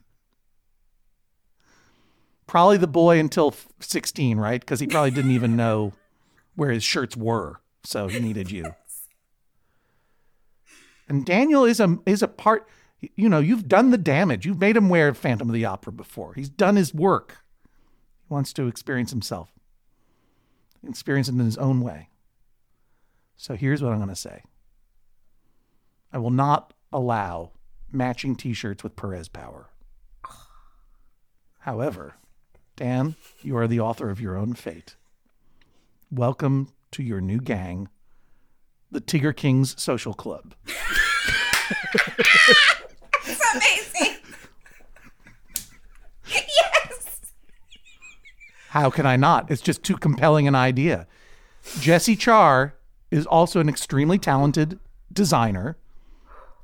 [2.46, 4.58] Probably the boy until 16, right?
[4.58, 5.92] Because he probably didn't even know
[6.56, 7.60] where his shirts were.
[7.82, 8.74] So he needed you.
[11.06, 12.66] And Daniel is a is a part.
[13.00, 14.46] You know, you've done the damage.
[14.46, 16.32] You've made him wear Phantom of the Opera before.
[16.32, 17.36] He's done his work.
[18.26, 19.52] He wants to experience himself,
[20.88, 22.08] experience it in his own way.
[23.36, 24.44] So here's what I'm going to say.
[26.10, 27.50] I will not allow
[27.90, 29.68] matching T-shirts with Perez Power.
[31.58, 32.14] However,
[32.76, 34.94] Dan, you are the author of your own fate.
[36.10, 37.88] Welcome to your new gang,
[38.92, 40.54] the Tigger Kings Social Club.
[43.26, 44.16] It's amazing.
[46.28, 47.20] yes.
[48.68, 49.50] How can I not?
[49.50, 51.08] It's just too compelling an idea.
[51.80, 52.74] Jessie Char
[53.10, 54.78] is also an extremely talented
[55.12, 55.76] designer.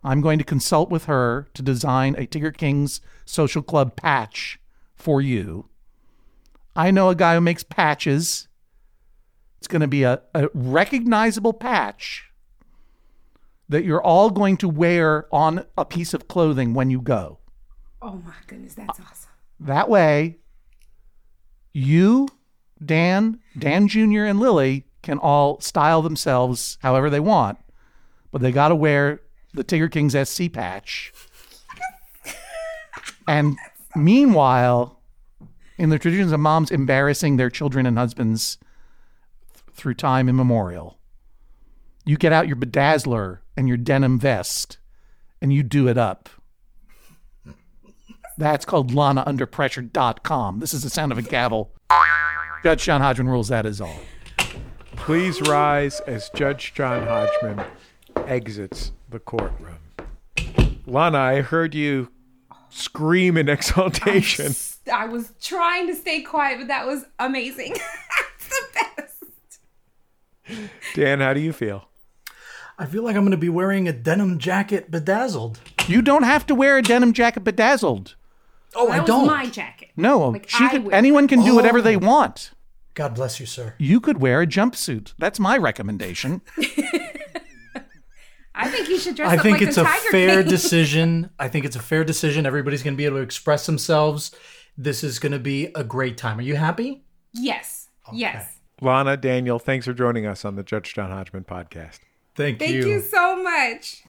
[0.02, 4.58] I'm going to consult with her to design a Tigger Kings Social Club patch
[4.94, 5.68] for you.
[6.74, 8.48] I know a guy who makes patches.
[9.58, 12.30] It's going to be a, a recognizable patch
[13.68, 17.38] that you're all going to wear on a piece of clothing when you go.
[18.02, 19.30] Oh my goodness, that's uh, awesome.
[19.60, 20.38] That way,
[21.72, 22.28] you,
[22.84, 27.58] Dan, Dan Jr., and Lily can all style themselves however they want,
[28.32, 29.20] but they got to wear
[29.54, 31.12] the Tiger Kings SC patch.
[33.28, 33.56] and
[33.94, 35.00] meanwhile,
[35.78, 38.58] in the traditions of moms embarrassing their children and husbands
[39.72, 40.98] through time immemorial,
[42.04, 44.78] you get out your bedazzler and your denim vest
[45.40, 46.28] and you do it up.
[48.38, 50.60] That's called LanaUnderPressure.com.
[50.60, 51.72] This is the sound of a gavel.
[52.62, 54.00] Judge John Hodgman rules that is all.
[54.96, 57.64] Please rise as Judge John Hodgman
[58.26, 59.78] exits the courtroom.
[60.86, 62.10] Lana, I heard you
[62.70, 64.54] scream in exultation.
[64.92, 67.74] I was trying to stay quiet, but that was amazing.
[68.38, 69.58] That's the best.
[70.94, 71.88] Dan, how do you feel?
[72.78, 75.60] I feel like I'm going to be wearing a denim jacket bedazzled.
[75.86, 78.14] You don't have to wear a denim jacket bedazzled.
[78.74, 79.26] Oh, that I was don't.
[79.26, 79.90] my jacket.
[79.96, 81.82] No, Like, she I could, anyone can do whatever oh.
[81.82, 82.00] they Oh.
[82.00, 82.52] want.
[82.94, 83.74] God bless you, sir.
[83.78, 85.12] You could wear a jumpsuit.
[85.18, 86.40] That's my recommendation.
[88.54, 89.32] I think you should dress up.
[89.32, 90.48] I up think like it's the a Tiger fair King.
[90.50, 91.30] decision.
[91.38, 92.46] I think it's a fair decision.
[92.46, 94.32] Everybody's going to be able to express themselves.
[94.76, 96.38] This is going to be a great time.
[96.38, 97.04] Are you happy?
[97.32, 97.88] yes.
[98.12, 98.58] Yes.
[98.80, 101.98] Lana, Daniel, thanks for joining us on the Judge John Hodgman podcast.
[102.34, 104.02] Thank, Thank you so much.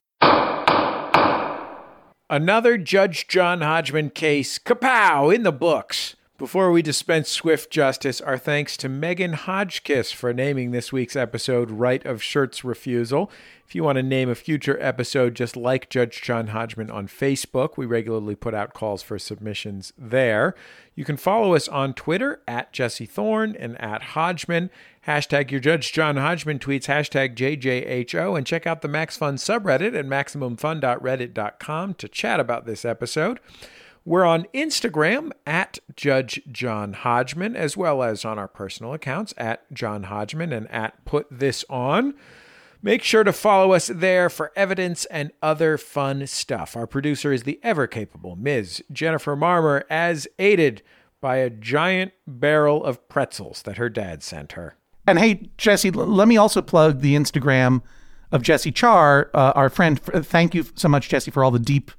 [2.30, 6.16] Another Judge John Hodgman case, kapow, in the books.
[6.42, 11.70] Before we dispense swift justice, our thanks to Megan Hodgkiss for naming this week's episode
[11.70, 13.30] Right of Shirt's Refusal.
[13.64, 17.76] If you want to name a future episode just like Judge John Hodgman on Facebook,
[17.76, 20.56] we regularly put out calls for submissions there.
[20.96, 24.70] You can follow us on Twitter at Jesse Thorn and at Hodgman.
[25.06, 29.96] Hashtag your Judge John Hodgman tweets hashtag JJHO and check out the Max Fun subreddit
[29.96, 33.38] at MaximumFun.reddit.com to chat about this episode.
[34.04, 39.72] We're on Instagram at Judge John Hodgman, as well as on our personal accounts at
[39.72, 42.14] John Hodgman and at Put This On.
[42.82, 46.76] Make sure to follow us there for evidence and other fun stuff.
[46.76, 48.82] Our producer is the ever capable Ms.
[48.90, 50.82] Jennifer Marmor, as aided
[51.20, 54.74] by a giant barrel of pretzels that her dad sent her.
[55.06, 57.82] And hey, Jesse, let me also plug the Instagram
[58.32, 60.00] of Jessie Char, uh, our friend.
[60.02, 61.92] Thank you so much, Jesse, for all the deep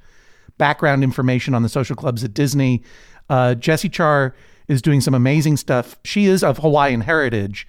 [0.57, 2.83] background information on the social clubs at Disney.
[3.29, 4.35] Uh, Jessie Char
[4.67, 5.97] is doing some amazing stuff.
[6.03, 7.67] She is of Hawaiian heritage,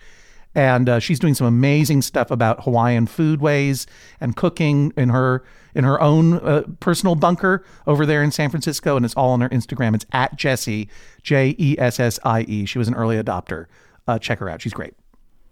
[0.54, 3.86] and uh, she's doing some amazing stuff about Hawaiian foodways
[4.20, 8.96] and cooking in her in her own uh, personal bunker over there in San Francisco.
[8.96, 9.94] And it's all on her Instagram.
[9.94, 10.88] It's at Jessie
[11.22, 12.64] J E S S I E.
[12.64, 13.66] She was an early adopter.
[14.06, 14.62] Uh, check her out.
[14.62, 14.94] She's great.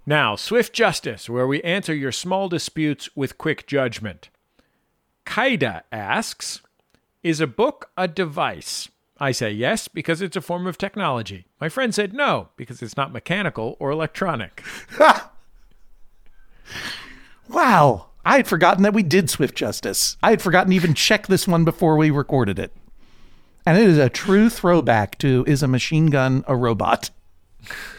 [0.07, 4.31] Now, Swift Justice, where we answer your small disputes with quick judgment.
[5.25, 6.61] Kaida asks
[7.23, 8.89] Is a book a device?
[9.19, 11.47] I say yes, because it's a form of technology.
[11.61, 14.63] My friend said no, because it's not mechanical or electronic.
[17.49, 18.07] Wow.
[18.25, 20.17] I had forgotten that we did Swift Justice.
[20.23, 22.73] I had forgotten to even check this one before we recorded it.
[23.67, 27.11] And it is a true throwback to Is a Machine Gun a Robot?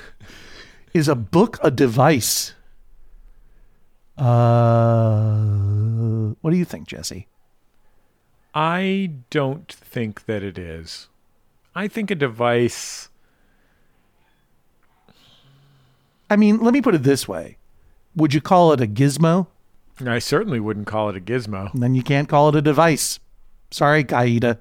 [0.94, 2.54] is a book a device?
[4.18, 5.36] Uh,
[6.42, 7.28] what do you think, Jesse?
[8.54, 11.08] I don't think that it is.
[11.76, 13.10] I think a device.
[16.30, 17.58] I mean, let me put it this way
[18.16, 19.48] Would you call it a gizmo?
[20.06, 21.74] I certainly wouldn't call it a gizmo.
[21.74, 23.20] And Then you can't call it a device.
[23.72, 24.58] Sorry, Kaida.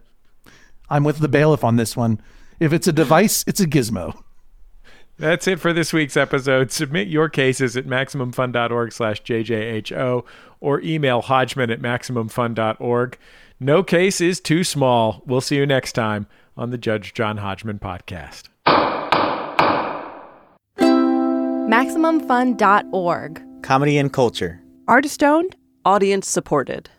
[0.88, 2.20] I'm with the bailiff on this one.
[2.60, 4.22] If it's a device, it's a gizmo.
[5.18, 6.70] That's it for this week's episode.
[6.70, 10.24] Submit your cases at MaximumFun.org slash JJHO
[10.60, 13.18] or email Hodgman at MaximumFun.org.
[13.62, 15.22] No case is too small.
[15.24, 18.48] We'll see you next time on the Judge John Hodgman podcast.
[20.76, 23.62] MaximumFun.org.
[23.62, 24.60] Comedy and culture.
[24.88, 25.54] Artist owned,
[25.84, 26.90] Audience supported.